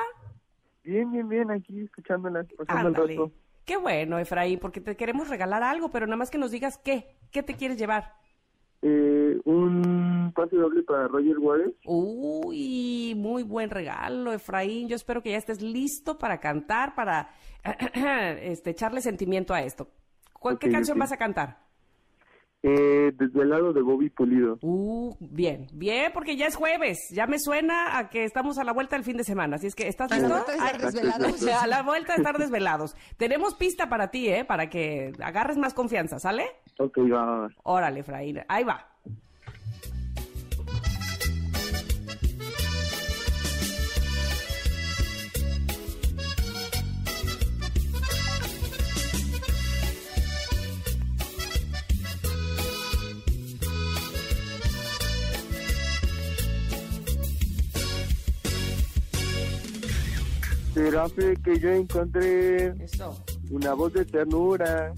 [0.85, 3.14] bien, bien, bien, aquí escuchándola, pasando el Ándale.
[3.16, 3.33] rato.
[3.66, 7.14] Qué bueno, Efraín, porque te queremos regalar algo, pero nada más que nos digas qué.
[7.31, 8.14] ¿Qué te quieres llevar?
[8.81, 11.74] Eh, un pase doble para Roger Waters.
[11.85, 14.89] Uy, muy buen regalo, Efraín.
[14.89, 17.31] Yo espero que ya estés listo para cantar, para
[18.43, 19.89] este, echarle sentimiento a esto.
[20.39, 21.68] ¿Cuál, ¿Qué canción vas a cantar?
[22.63, 24.59] Eh, desde el lado de Bobby Pulido.
[24.63, 26.99] Uh, bien, bien, porque ya es jueves.
[27.15, 29.57] Ya me suena a que estamos a la vuelta del fin de semana.
[29.57, 30.45] Así es que, ¿estás A la listo?
[30.45, 31.47] vuelta de desvelados.
[31.63, 32.97] a la vuelta de estar desvelados.
[33.17, 34.45] Tenemos pista para ti, ¿eh?
[34.45, 36.47] Para que agarres más confianza, ¿sale?
[36.81, 37.49] Ok, va.
[37.63, 38.41] Órale, Efraín.
[38.49, 38.89] Ahí va.
[60.79, 63.20] Será fe que yo encontré Eso.
[63.51, 64.95] una voz de ternura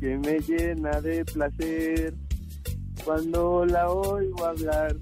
[0.00, 2.14] que me llena de placer.
[3.04, 4.96] Cuando la oigo hablar,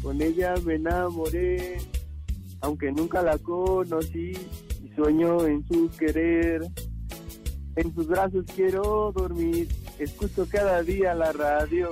[0.00, 1.78] con ella me enamoré,
[2.60, 4.30] aunque nunca la conocí
[4.80, 6.62] y sueño en su querer.
[7.74, 9.66] En sus brazos quiero dormir,
[9.98, 11.90] escucho cada día la radio,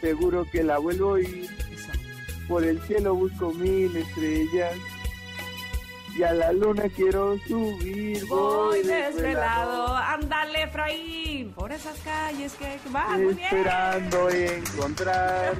[0.00, 1.46] seguro que la vuelvo a oír.
[2.48, 4.74] Por el cielo busco mil estrellas
[6.16, 8.24] y a la luna quiero subir.
[8.26, 9.96] Voy desvelado.
[9.96, 11.52] Ándale, Efraín.
[11.54, 13.38] Por esas calles que va muy bien.
[13.40, 15.54] esperando encontrar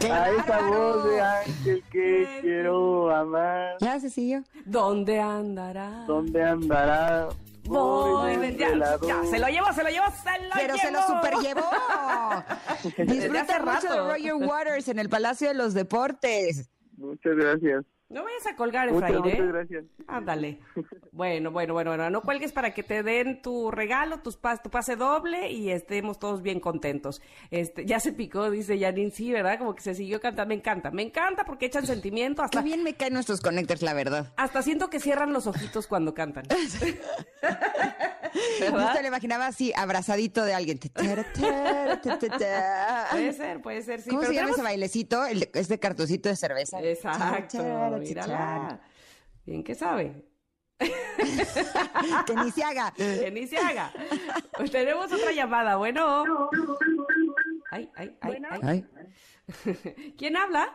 [0.00, 3.76] ¡Qué a esa voz de ángel que quiero amar.
[3.80, 4.42] Ya se siguió.
[4.64, 6.04] ¿Dónde andará?
[6.06, 7.28] ¿Dónde andará?
[7.64, 8.70] Voy, Voy de- ya,
[9.06, 11.14] ya, se lo llevo, se lo llevo, se lo Pero se lo llevo.
[11.20, 11.70] superllevó.
[12.96, 14.08] Desde Disfruta mucho de rato.
[14.10, 16.70] Roger Waters en el Palacio de los Deportes.
[16.96, 17.84] Muchas gracias.
[18.10, 19.46] No vayas a colgar, Muchas, Efraín, muchas ¿eh?
[19.52, 19.84] gracias.
[20.06, 20.58] Ándale.
[21.18, 22.08] Bueno, bueno, bueno, bueno.
[22.10, 26.20] No cuelgues para que te den tu regalo, tus pas- tu pase doble y estemos
[26.20, 27.20] todos bien contentos.
[27.50, 29.58] Este, ya se picó, dice Janine, sí, ¿verdad?
[29.58, 30.50] Como que se siguió cantando.
[30.50, 32.42] Me encanta, me encanta porque echan sentimiento.
[32.42, 34.32] Qué Hasta, bien me caen nuestros connectors, la verdad.
[34.36, 36.44] hasta siento que cierran los ojitos cuando cantan.
[38.60, 40.78] Justo le imaginaba así, abrazadito de alguien.
[40.78, 41.24] Puede
[43.32, 44.10] ser, puede ser, sí.
[44.10, 45.26] ¿Cómo pero se llama tenemos- ese bailecito?
[45.26, 46.80] El de, este cartoncito de cerveza.
[46.80, 47.58] Exacto,
[47.98, 48.80] mírala.
[49.44, 50.24] Bien que sabe.
[52.26, 52.92] Que ni se haga.
[52.96, 53.92] Que ni se haga.
[54.56, 56.24] Pues tenemos otra llamada, bueno.
[57.70, 58.60] Ay, ay, ay, ay.
[58.62, 58.86] Ay,
[60.18, 60.68] ¿Quién habla?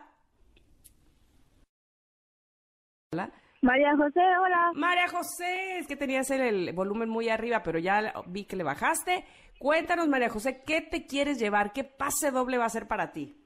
[3.14, 3.32] Hola.
[3.62, 4.72] María José, hola.
[4.76, 8.64] María José, es que tenías el, el volumen muy arriba, pero ya vi que le
[8.64, 9.26] bajaste.
[9.58, 11.72] Cuéntanos, María José, ¿qué te quieres llevar?
[11.72, 13.43] ¿Qué pase doble va a ser para ti?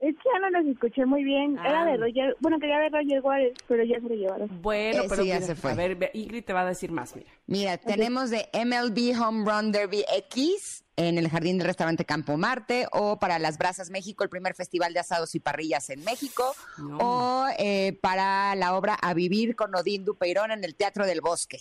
[0.00, 1.56] Es que ya no los escuché muy bien.
[1.58, 1.86] Era Ah.
[1.86, 4.62] de Roger, bueno, quería ver Roger Waters, pero ya se lo llevaron.
[4.62, 5.70] Bueno, Ese pero ya mira, se fue.
[5.72, 7.30] a ver, ve- Ingrid te va a decir más, mira.
[7.46, 12.86] Mira, tenemos de MLB Home Run Derby X en el jardín del restaurante Campo Marte
[12.92, 16.98] o para Las Brasas México, el primer festival de asados y parrillas en México No.
[16.98, 21.58] o eh, para la obra A Vivir con Odín Dupeirón en el Teatro del Bosque.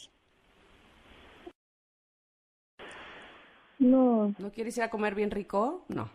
[3.79, 5.83] No, ¿No quieres ir a comer bien rico?
[5.87, 6.09] No.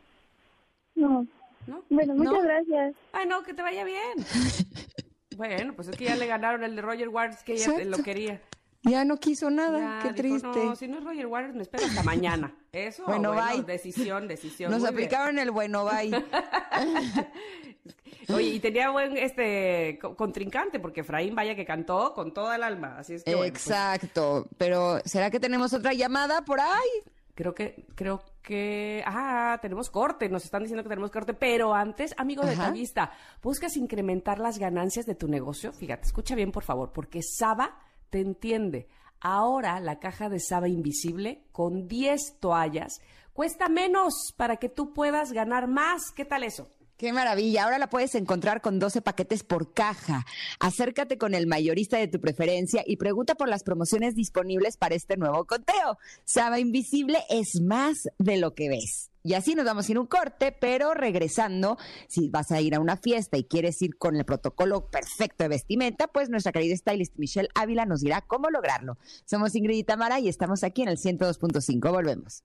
[0.95, 1.27] no.
[1.67, 1.83] ¿No?
[1.91, 2.41] Bueno, muchas No.
[2.43, 2.95] gracias.
[3.13, 4.15] Ay, no, que te vaya bien.
[5.37, 8.41] bueno, pues es que ya le ganaron el de Roger Waters, que ella lo quería.
[8.85, 10.65] Ya no quiso nada, Ya, qué dijo, triste.
[10.65, 12.55] No, si no es Roger Waters, me espero hasta mañana.
[12.73, 13.63] Eso, Bueno, bueno, bye.
[13.65, 14.71] decisión, decisión.
[14.71, 14.95] Nos muy bien.
[15.07, 16.13] aplicaron el bueno, bye.
[18.35, 22.63] Oye, y tenía buen este co- contrincante, porque Efraín, vaya que cantó con toda el
[22.63, 22.97] alma.
[22.99, 26.89] Así es que bueno, pues, Exacto, pero ¿será que tenemos otra llamada por ahí?
[27.35, 32.15] creo que, creo que, ah, tenemos corte, nos están diciendo que tenemos corte, pero antes,
[32.17, 32.51] amigo Ajá.
[32.53, 35.71] detallista, ¿buscas incrementar las ganancias de tu negocio?
[35.75, 37.79] Fíjate, escucha bien, por favor, porque Saba
[38.09, 38.89] te entiende.
[39.21, 43.03] Ahora la caja de Saba Invisible con 10 toallas
[43.35, 46.11] cuesta menos para que tú puedas ganar más.
[46.17, 46.71] ¿Qué tal eso?
[46.99, 47.63] Qué maravilla.
[47.63, 50.27] Ahora la puedes encontrar con 12 paquetes por caja.
[50.59, 55.17] Acércate con el mayorista de tu preferencia y pregunta por las promociones disponibles para este
[55.17, 55.97] nuevo conteo.
[56.25, 59.13] Saba Invisible es más de lo que ves.
[59.23, 61.79] Y así nos vamos sin un corte, pero regresando,
[62.09, 65.51] si vas a ir a una fiesta y quieres ir con el protocolo perfecto de
[65.51, 68.99] vestimenta, pues nuestra querida stylist Michelle Ávila nos dirá cómo lograrlo.
[69.25, 71.93] Somos Ingrid y Tamara y estamos aquí en el 102.5.
[71.93, 72.43] Volvemos.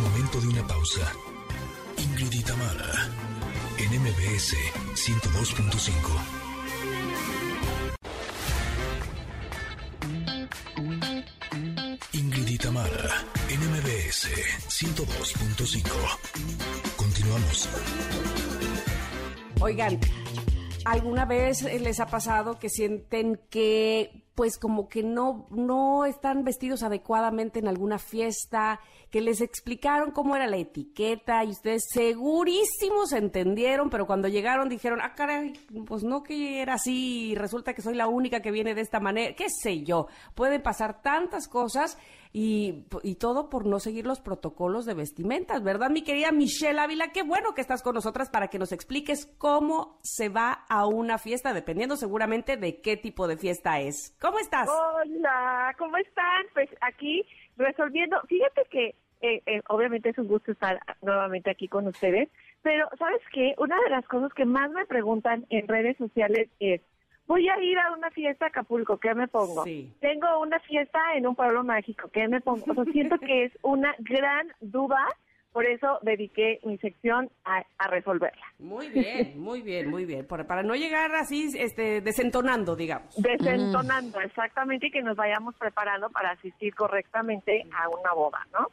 [0.00, 1.12] Momento de una pausa.
[1.96, 3.08] Ingrid y Tamara,
[3.78, 4.54] en MBS
[4.94, 6.38] 102.5.
[12.12, 14.28] Ingrid y Tamara, en MBS
[14.68, 15.90] 102.5.
[16.96, 17.68] Continuamos.
[19.60, 19.98] Oigan,
[20.84, 26.84] ¿alguna vez les ha pasado que sienten que pues como que no, no están vestidos
[26.84, 28.78] adecuadamente en alguna fiesta,
[29.10, 35.00] que les explicaron cómo era la etiqueta y ustedes segurísimos entendieron, pero cuando llegaron dijeron,
[35.02, 38.82] ah, caray, pues no que era así resulta que soy la única que viene de
[38.82, 41.98] esta manera, qué sé yo, pueden pasar tantas cosas
[42.32, 42.84] y,
[43.18, 47.10] todo por no seguir los protocolos de vestimentas, ¿verdad, mi querida Michelle Ávila?
[47.12, 51.18] Qué bueno que estás con nosotras para que nos expliques cómo se va a una
[51.18, 54.16] fiesta, dependiendo seguramente de qué tipo de fiesta es.
[54.20, 54.68] ¿Cómo estás?
[54.68, 56.46] Hola, ¿cómo están?
[56.54, 57.24] Pues aquí
[57.56, 58.20] resolviendo.
[58.28, 62.28] Fíjate que eh, eh, obviamente es un gusto estar nuevamente aquí con ustedes,
[62.62, 63.54] pero ¿sabes qué?
[63.58, 66.80] Una de las cosas que más me preguntan en redes sociales es,
[67.28, 69.62] voy a ir a una fiesta a Acapulco, ¿qué me pongo?
[69.62, 69.92] Sí.
[70.00, 72.64] Tengo una fiesta en un pueblo mágico, ¿qué me pongo?
[72.66, 74.98] O sea, siento que es una gran duda,
[75.52, 78.44] por eso dediqué mi sección a, a resolverla.
[78.58, 80.26] Muy bien, muy bien, muy bien.
[80.26, 83.14] Para no llegar así, este, desentonando, digamos.
[83.16, 88.68] Desentonando, exactamente, y que nos vayamos preparando para asistir correctamente a una boda, ¿no?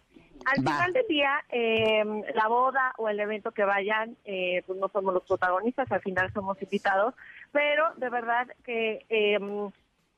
[0.45, 0.71] Al Va.
[0.73, 2.03] final del día, eh,
[2.35, 6.31] la boda o el evento que vayan, eh, pues no somos los protagonistas, al final
[6.33, 7.13] somos invitados,
[7.51, 9.39] pero de verdad que, eh,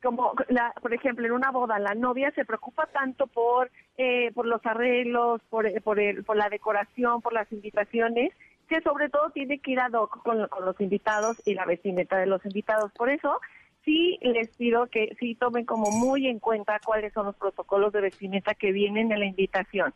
[0.01, 4.45] como, la, por ejemplo, en una boda, la novia se preocupa tanto por, eh, por
[4.45, 8.33] los arreglos, por, eh, por, el, por la decoración, por las invitaciones,
[8.67, 12.17] que sobre todo tiene que ir ad hoc con, con los invitados y la vestimenta
[12.17, 12.91] de los invitados.
[12.91, 13.39] Por eso,
[13.87, 18.01] sí les pido que sí tomen como muy en cuenta cuáles son los protocolos de
[18.01, 19.93] vestimenta que vienen en la invitación.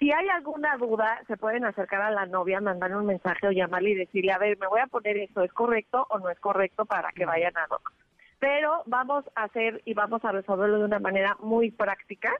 [0.00, 3.90] Si hay alguna duda, se pueden acercar a la novia, mandarle un mensaje o llamarle
[3.90, 6.84] y decirle, a ver, me voy a poner esto, ¿es correcto o no es correcto
[6.84, 7.92] para que vayan a hoc?
[8.40, 12.32] Pero vamos a hacer y vamos a resolverlo de una manera muy práctica.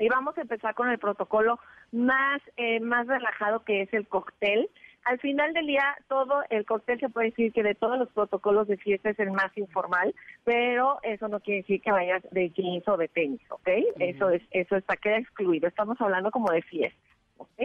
[0.00, 1.58] Y vamos a empezar con el protocolo
[1.90, 4.70] más, eh, más relajado que es el cóctel.
[5.08, 8.68] Al final del día, todo el cóctel se puede decir que de todos los protocolos
[8.68, 12.86] de fiesta es el más informal, pero eso no quiere decir que vayas de jeans
[12.86, 13.68] o de tenis, ¿ok?
[14.00, 15.66] Eso es, eso está queda excluido.
[15.66, 17.00] Estamos hablando como de fiesta,
[17.38, 17.58] ¿ok?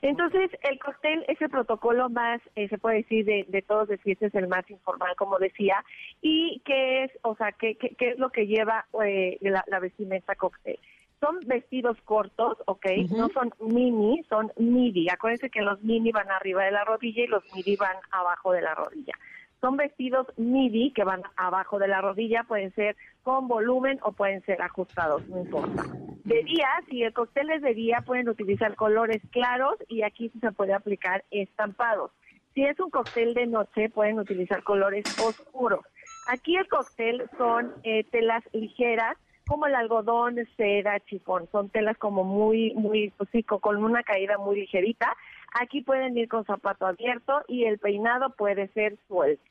[0.00, 3.98] Entonces, el cóctel es el protocolo más, eh, se puede decir, de, de todos de
[3.98, 5.84] fiesta es el más informal, como decía,
[6.22, 9.78] y qué es, o sea, qué, qué, qué es lo que lleva eh, la, la
[9.78, 10.78] vestimenta cóctel
[11.20, 12.86] son vestidos cortos, ¿ok?
[13.10, 15.08] No son mini, son midi.
[15.10, 18.62] Acuérdense que los mini van arriba de la rodilla y los midi van abajo de
[18.62, 19.14] la rodilla.
[19.60, 24.40] Son vestidos midi que van abajo de la rodilla, pueden ser con volumen o pueden
[24.42, 25.84] ser ajustados, no importa.
[26.24, 30.52] De día, si el cóctel es de día, pueden utilizar colores claros y aquí se
[30.52, 32.12] puede aplicar estampados.
[32.54, 35.80] Si es un cóctel de noche, pueden utilizar colores oscuros.
[36.28, 39.16] Aquí el cóctel son eh, telas ligeras,
[39.48, 41.48] como el algodón, seda, chifón.
[41.50, 45.16] Son telas como muy, muy, pues sí, con una caída muy ligerita.
[45.60, 49.42] Aquí pueden ir con zapato abierto y el peinado puede ser suelto.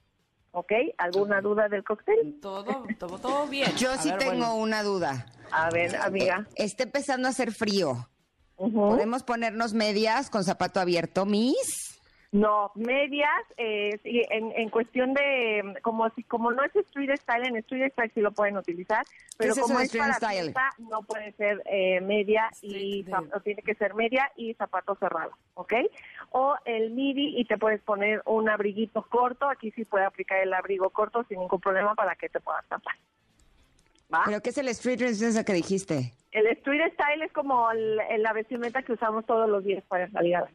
[0.52, 0.72] ¿Ok?
[0.98, 2.40] ¿Alguna duda del cóctel?
[2.42, 3.70] Todo, todo, todo bien.
[3.76, 5.26] Yo sí tengo una duda.
[5.52, 6.48] A ver, amiga.
[6.56, 8.08] Eh, está empezando a hacer frío.
[8.56, 11.97] ¿Podemos ponernos medias con zapato abierto, Miss?
[12.34, 17.56] No, medias, eh, en, en, cuestión de, como si como no es street style, en
[17.58, 19.06] street style sí lo pueden utilizar,
[19.38, 20.54] pero como es para style?
[20.90, 23.06] no puede ser eh, media y
[23.46, 25.74] tiene que ser media y zapato cerrado, ¿ok?
[26.32, 30.54] O el midi y te puedes poner un abriguito corto, aquí sí puede aplicar el
[30.54, 32.96] abrigo corto sin ningún problema para que te puedas tapar.
[34.14, 34.24] ¿Va?
[34.26, 36.14] ¿Pero qué es el street dress que dijiste?
[36.32, 40.42] El street style es como la vestimenta que usamos todos los días para salir a
[40.42, 40.48] la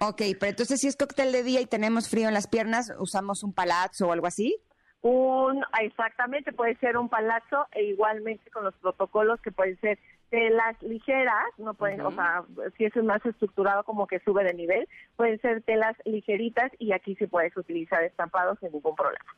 [0.00, 3.42] ok, pero entonces si es cóctel de día y tenemos frío en las piernas, ¿usamos
[3.42, 4.56] un palazzo o algo así?
[5.02, 9.98] Un, exactamente, puede ser un palazzo e igualmente con los protocolos que pueden ser
[10.30, 12.44] telas ligeras, no pueden, o sea,
[12.78, 17.16] si es más estructurado como que sube de nivel, pueden ser telas ligeritas y aquí
[17.16, 19.36] sí puedes utilizar estampados sin ningún problema.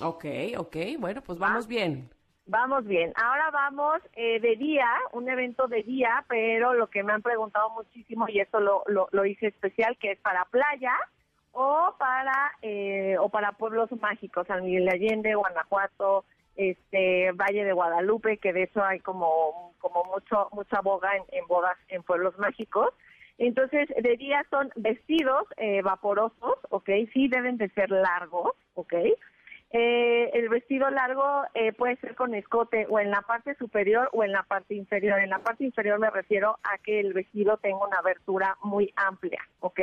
[0.00, 0.24] Ok,
[0.56, 2.10] ok, bueno, pues vamos bien.
[2.48, 3.12] Vamos bien.
[3.14, 7.68] Ahora vamos eh, de día, un evento de día, pero lo que me han preguntado
[7.70, 10.94] muchísimo y esto lo, lo, hice especial, que es para playa
[11.52, 16.24] o para eh, o para pueblos mágicos, San Miguel de Allende, Guanajuato,
[16.56, 21.76] este Valle de Guadalupe, que de eso hay como como mucho mucha boga en, bodas
[21.88, 22.94] en pueblos mágicos.
[23.36, 26.88] Entonces, de día son vestidos eh, vaporosos, ¿ok?
[27.12, 28.94] Sí deben de ser largos, ¿ok?
[29.70, 34.24] Eh, el vestido largo eh, puede ser con escote o en la parte superior o
[34.24, 35.18] en la parte inferior.
[35.20, 39.40] En la parte inferior me refiero a que el vestido tenga una abertura muy amplia,
[39.60, 39.80] ¿ok?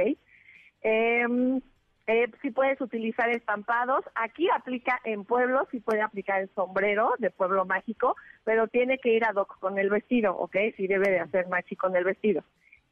[0.82, 1.62] Em,
[2.08, 7.30] eh, si puedes utilizar estampados, aquí aplica en pueblo, si puede aplicar el sombrero de
[7.30, 10.56] pueblo mágico, pero tiene que ir ad hoc con el vestido, ¿ok?
[10.78, 12.44] Si debe de hacer machi con el vestido.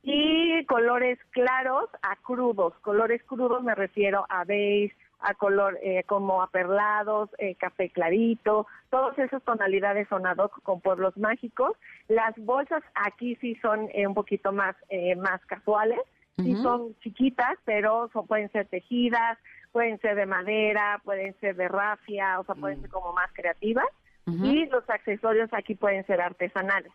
[0.03, 6.41] Y colores claros a crudos, colores crudos me refiero a beige, a color eh, como
[6.41, 11.71] aperlados, eh, café clarito, todas esas tonalidades son ad hoc con pueblos mágicos.
[12.07, 14.75] Las bolsas aquí sí son eh, un poquito más,
[15.17, 15.99] más casuales,
[16.37, 19.37] sí son chiquitas, pero son, pueden ser tejidas,
[19.71, 23.87] pueden ser de madera, pueden ser de rafia, o sea, pueden ser como más creativas.
[24.25, 26.91] Y los accesorios aquí pueden ser artesanales.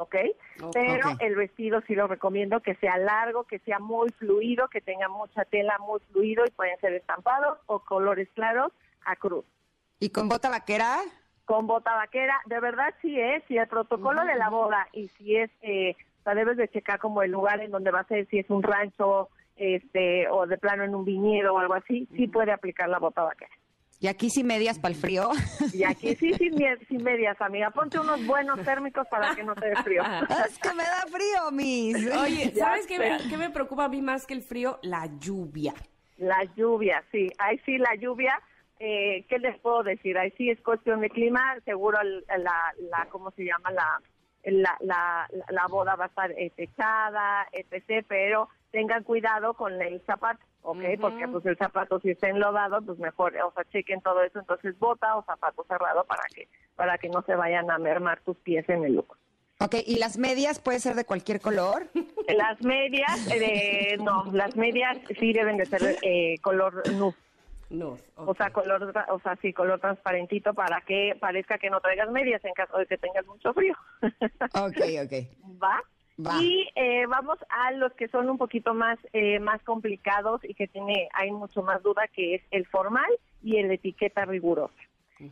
[0.00, 0.16] ¿Ok?
[0.72, 5.08] Pero el vestido sí lo recomiendo que sea largo, que sea muy fluido, que tenga
[5.08, 8.72] mucha tela muy fluido y pueden ser estampados o colores claros
[9.04, 9.44] a cruz.
[9.98, 11.00] ¿Y con bota vaquera?
[11.44, 15.36] Con bota vaquera, de verdad sí es, si el protocolo de la boda y si
[15.36, 18.26] es, eh, o sea, debes de checar como el lugar en donde va a ser,
[18.28, 22.26] si es un rancho, este, o de plano en un viñedo o algo así, sí
[22.28, 23.52] puede aplicar la bota vaquera.
[24.02, 25.28] ¿Y aquí sin medias para el frío?
[25.74, 26.54] Y aquí sí sin,
[26.88, 27.70] sin, medias, amiga.
[27.70, 30.02] Ponte unos buenos térmicos para que no te dé frío.
[30.48, 32.10] es que me da frío, mis.
[32.16, 34.78] Oye, ¿sabes qué me, qué me preocupa a mí más que el frío?
[34.82, 35.74] La lluvia.
[36.16, 37.28] La lluvia, sí.
[37.38, 38.40] Ahí sí, la lluvia.
[38.78, 40.16] Eh, ¿Qué les puedo decir?
[40.16, 41.56] Ahí sí es cuestión de clima.
[41.66, 43.70] Seguro la, la ¿cómo se llama?
[43.70, 44.00] La,
[44.44, 48.06] la, la, la boda va a estar eh, techada, etc.
[48.08, 50.82] Pero tengan cuidado con el zapato, ¿ok?
[51.00, 54.78] Porque pues el zapato si está enlodado, pues mejor, o sea, chequen todo eso, entonces
[54.78, 58.68] bota o zapato cerrado para que para que no se vayan a mermar tus pies
[58.68, 59.18] en el lugar.
[59.62, 61.88] Ok, ¿y las medias puede ser de cualquier color?
[62.28, 67.16] Las medias, eh, no, las medias sí deben de ser eh, color nude.
[67.70, 72.10] No, O sea, color, o sea, sí, color transparentito para que parezca que no traigas
[72.10, 73.74] medias en caso de que tengas mucho frío.
[74.02, 75.12] ok, ok.
[75.62, 75.80] ¿Va?
[76.40, 80.68] Y eh, vamos a los que son un poquito más eh, más complicados y que
[80.68, 83.10] tiene hay mucho más duda que es el formal
[83.42, 84.74] y el etiqueta rigurosa.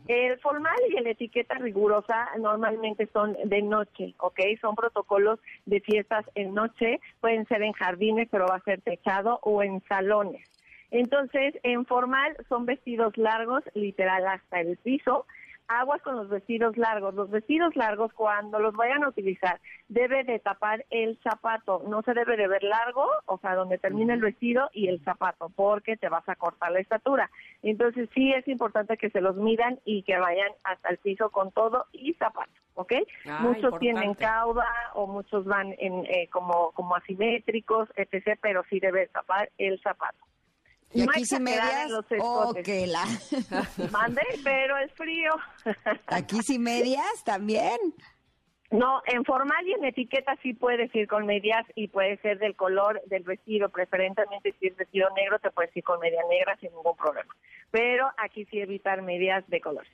[0.07, 4.39] El formal y el etiqueta rigurosa normalmente son de noche, ¿ok?
[4.61, 9.39] Son protocolos de fiestas en noche, pueden ser en jardines, pero va a ser techado
[9.41, 10.47] o en salones.
[10.91, 15.25] Entonces, en formal son vestidos largos, literal hasta el piso,
[15.69, 17.13] aguas con los vestidos largos.
[17.13, 21.83] Los vestidos largos, cuando los vayan a utilizar, debe de tapar el zapato.
[21.87, 25.49] No se debe de ver largo, o sea, donde termina el vestido y el zapato,
[25.55, 27.29] porque te vas a cortar la estatura.
[27.61, 31.51] Entonces, sí es importante que se los midan y que vayan hasta el piso con
[31.51, 32.93] todo y zapato, ¿ok?
[33.27, 38.79] Ah, muchos tienen cauda o muchos van en eh, como, como asimétricos, etc., pero sí
[38.79, 40.17] debe tapar el zapato.
[40.91, 43.05] Y aquí sin medias, oh, que la...
[43.91, 45.31] Mande, pero es frío.
[46.07, 47.77] aquí sin medias también.
[48.71, 52.55] No, en formal y en etiqueta sí puedes ir con medias y puede ser del
[52.55, 56.71] color del vestido, preferentemente si es vestido negro te puedes ir con media negra sin
[56.71, 57.35] ningún problema.
[57.71, 59.87] Pero aquí sí evitar medias de color.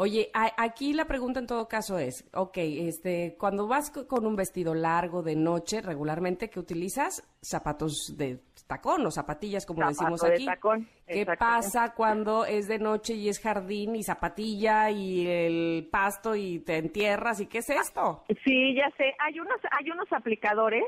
[0.00, 4.72] Oye, aquí la pregunta en todo caso es, ok, este, cuando vas con un vestido
[4.72, 7.24] largo de noche, regularmente, ¿qué utilizas?
[7.42, 8.38] Zapatos de
[8.68, 10.46] tacón o zapatillas, como decimos aquí.
[11.06, 16.60] ¿Qué pasa cuando es de noche y es jardín y zapatilla y el pasto y
[16.60, 17.40] te entierras?
[17.40, 18.24] ¿Y qué es esto?
[18.44, 19.14] Sí, ya sé.
[19.18, 20.84] Hay unos, hay unos aplicadores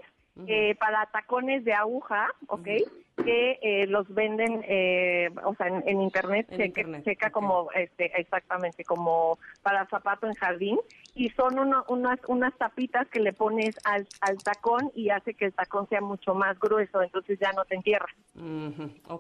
[0.47, 2.69] eh, para tacones de aguja, ¿ok?
[3.17, 6.73] Que eh, los venden, eh, o sea, en, internet, se
[7.03, 10.79] checa, como, este, exactamente, como para zapato en jardín,
[11.15, 15.53] y son unas, unas tapitas que le pones al, al tacón y hace que el
[15.53, 18.15] tacón sea mucho más grueso, entonces ya no te entierras.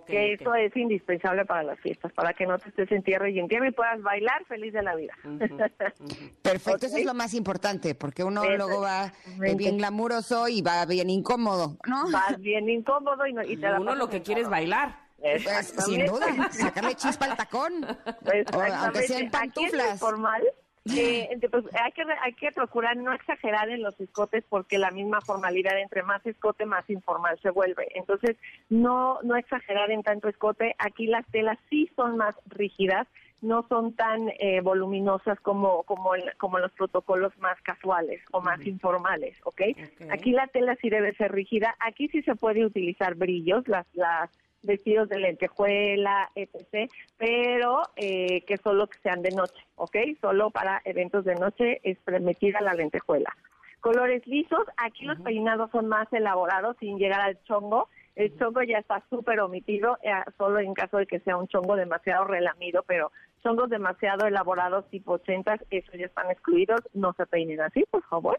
[0.06, 3.38] que eso es indispensable para las fiestas, para que no te estés en tierra y
[3.38, 5.14] en tierra y puedas bailar feliz de la vida.
[6.42, 11.10] Perfecto, eso es lo más importante, porque uno luego va bien glamuroso y va bien
[11.10, 12.10] incómodo, ¿no?
[12.10, 14.96] Vas bien incómodo y, no, y te Uno lo que quiere es bailar.
[15.20, 17.84] Pues, sin duda, sacarle chispa al tacón.
[18.78, 20.00] aunque sea en pantuflas.
[20.00, 20.42] formal,
[20.96, 25.20] eh, pues, hay, que, hay que procurar no exagerar en los escotes porque la misma
[25.20, 27.88] formalidad, entre más escote, más informal se vuelve.
[27.94, 28.36] Entonces,
[28.70, 30.74] no, no exagerar en tanto escote.
[30.78, 33.06] Aquí las telas sí son más rígidas,
[33.42, 39.36] no son tan eh, voluminosas como, como, como los protocolos más casuales o más informales,
[39.44, 39.74] ¿okay?
[40.10, 41.74] Aquí la tela sí debe ser rígida.
[41.80, 44.30] Aquí sí se puede utilizar brillos, las, las
[44.62, 49.96] vestidos de lentejuela, etc., pero eh, que solo que sean de noche, ¿ok?
[50.20, 53.34] Solo para eventos de noche es permitida la lentejuela.
[53.80, 57.88] Colores lisos, aquí los peinados son más elaborados sin llegar al chongo.
[58.14, 61.76] El chongo ya está súper omitido, eh, solo en caso de que sea un chongo
[61.76, 63.10] demasiado relamido, pero
[63.42, 68.38] chongos demasiado elaborados tipo 80, eso ya están excluidos, no se peinen así, por favor.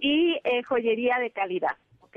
[0.00, 2.16] Y eh, joyería de calidad, ¿ok?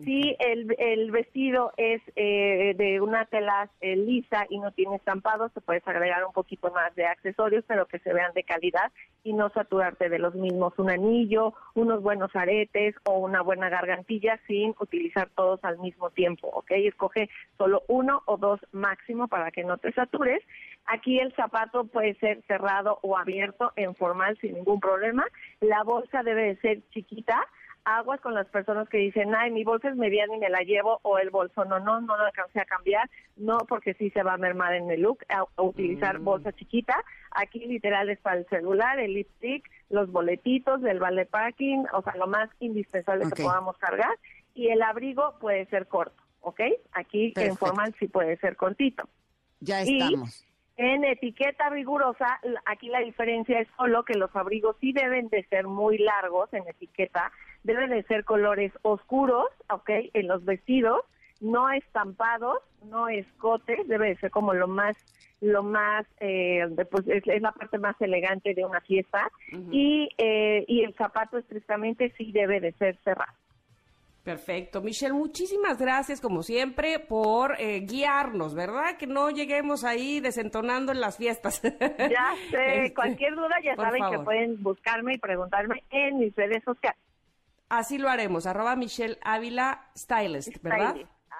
[0.00, 5.50] Si el, el vestido es eh, de una tela eh, lisa y no tiene estampado,
[5.50, 8.90] se puedes agregar un poquito más de accesorios, pero que se vean de calidad
[9.22, 10.72] y no saturarte de los mismos.
[10.78, 16.48] Un anillo, unos buenos aretes o una buena gargantilla sin utilizar todos al mismo tiempo,
[16.48, 16.70] ¿ok?
[16.70, 17.28] Escoge
[17.58, 20.42] solo uno o dos máximo para que no te satures.
[20.86, 25.24] Aquí el zapato puede ser cerrado o abierto en formal sin ningún problema.
[25.60, 27.38] La bolsa debe de ser chiquita
[27.84, 31.00] aguas con las personas que dicen, ay, mi bolsa es mediana y me la llevo,
[31.02, 34.34] o el bolso no, no, no lo alcancé a cambiar, no, porque sí se va
[34.34, 36.24] a mermar en el look, a, utilizar mm.
[36.24, 36.94] bolsa chiquita.
[37.32, 42.16] Aquí literal es para el celular, el lipstick, los boletitos del ballet packing, o sea,
[42.16, 44.16] lo más indispensable que podamos cargar.
[44.54, 46.60] Y el abrigo puede ser corto, ¿ok?
[46.92, 49.08] Aquí en formal sí puede ser cortito.
[49.60, 50.46] Ya estamos.
[50.76, 55.66] En etiqueta rigurosa, aquí la diferencia es solo que los abrigos sí deben de ser
[55.66, 57.30] muy largos en etiqueta,
[57.62, 59.90] deben de ser colores oscuros, ¿ok?
[60.14, 61.02] En los vestidos,
[61.40, 64.96] no estampados, no escotes, debe de ser como lo más,
[65.40, 69.30] lo más, eh, pues es, la parte más elegante de una fiesta
[69.70, 73.32] y, eh, y el zapato estrictamente sí debe de ser cerrado.
[74.22, 74.80] Perfecto.
[74.80, 78.96] Michelle, muchísimas gracias, como siempre, por eh, guiarnos, ¿verdad?
[78.96, 81.60] Que no lleguemos ahí desentonando en las fiestas.
[81.62, 81.70] Ya
[82.50, 87.00] sé, este, cualquier duda ya saben que pueden buscarme y preguntarme en mis redes sociales.
[87.68, 90.94] Así lo haremos, arroba Michelle Ávila Stylist, ¿verdad?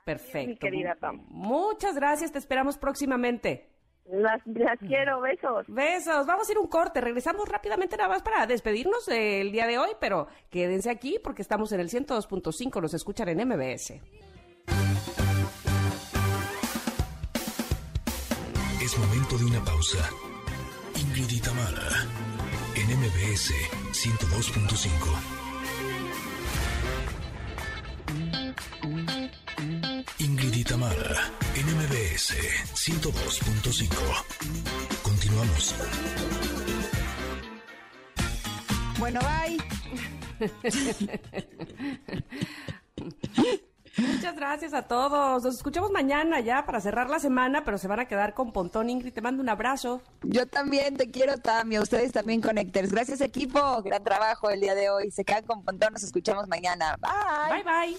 [0.05, 0.49] Perfecto.
[0.49, 0.97] Mi querida
[1.29, 3.72] Muchas gracias, te esperamos próximamente.
[4.07, 4.43] Las,
[4.81, 5.65] quiero, besos.
[5.69, 6.27] Besos.
[6.27, 7.01] Vamos a ir un corte.
[7.01, 11.73] Regresamos rápidamente nada más para despedirnos del día de hoy, pero quédense aquí porque estamos
[11.73, 12.81] en el 102.5.
[12.81, 14.01] Los escuchan en MBS.
[18.83, 20.11] Es momento de una pausa.
[21.01, 21.41] Ingrid y
[22.74, 23.53] en MBS
[23.93, 25.43] 102.5.
[30.19, 32.33] Ingrid y Tamara, NMBS
[32.74, 33.93] 102.5.
[35.03, 35.74] Continuamos.
[38.99, 39.59] Bueno, bye.
[43.99, 45.45] Muchas gracias a todos.
[45.45, 48.89] Nos escuchamos mañana ya para cerrar la semana, pero se van a quedar con Pontón.
[48.89, 50.01] Ingrid, te mando un abrazo.
[50.23, 51.79] Yo también te quiero, Tami.
[51.79, 52.93] ustedes también, Connectors.
[52.93, 53.83] Gracias, equipo.
[53.83, 55.11] Gran trabajo el día de hoy.
[55.11, 55.93] Se quedan con Pontón.
[55.93, 56.97] Nos escuchamos mañana.
[56.99, 57.62] Bye.
[57.62, 57.99] Bye, bye.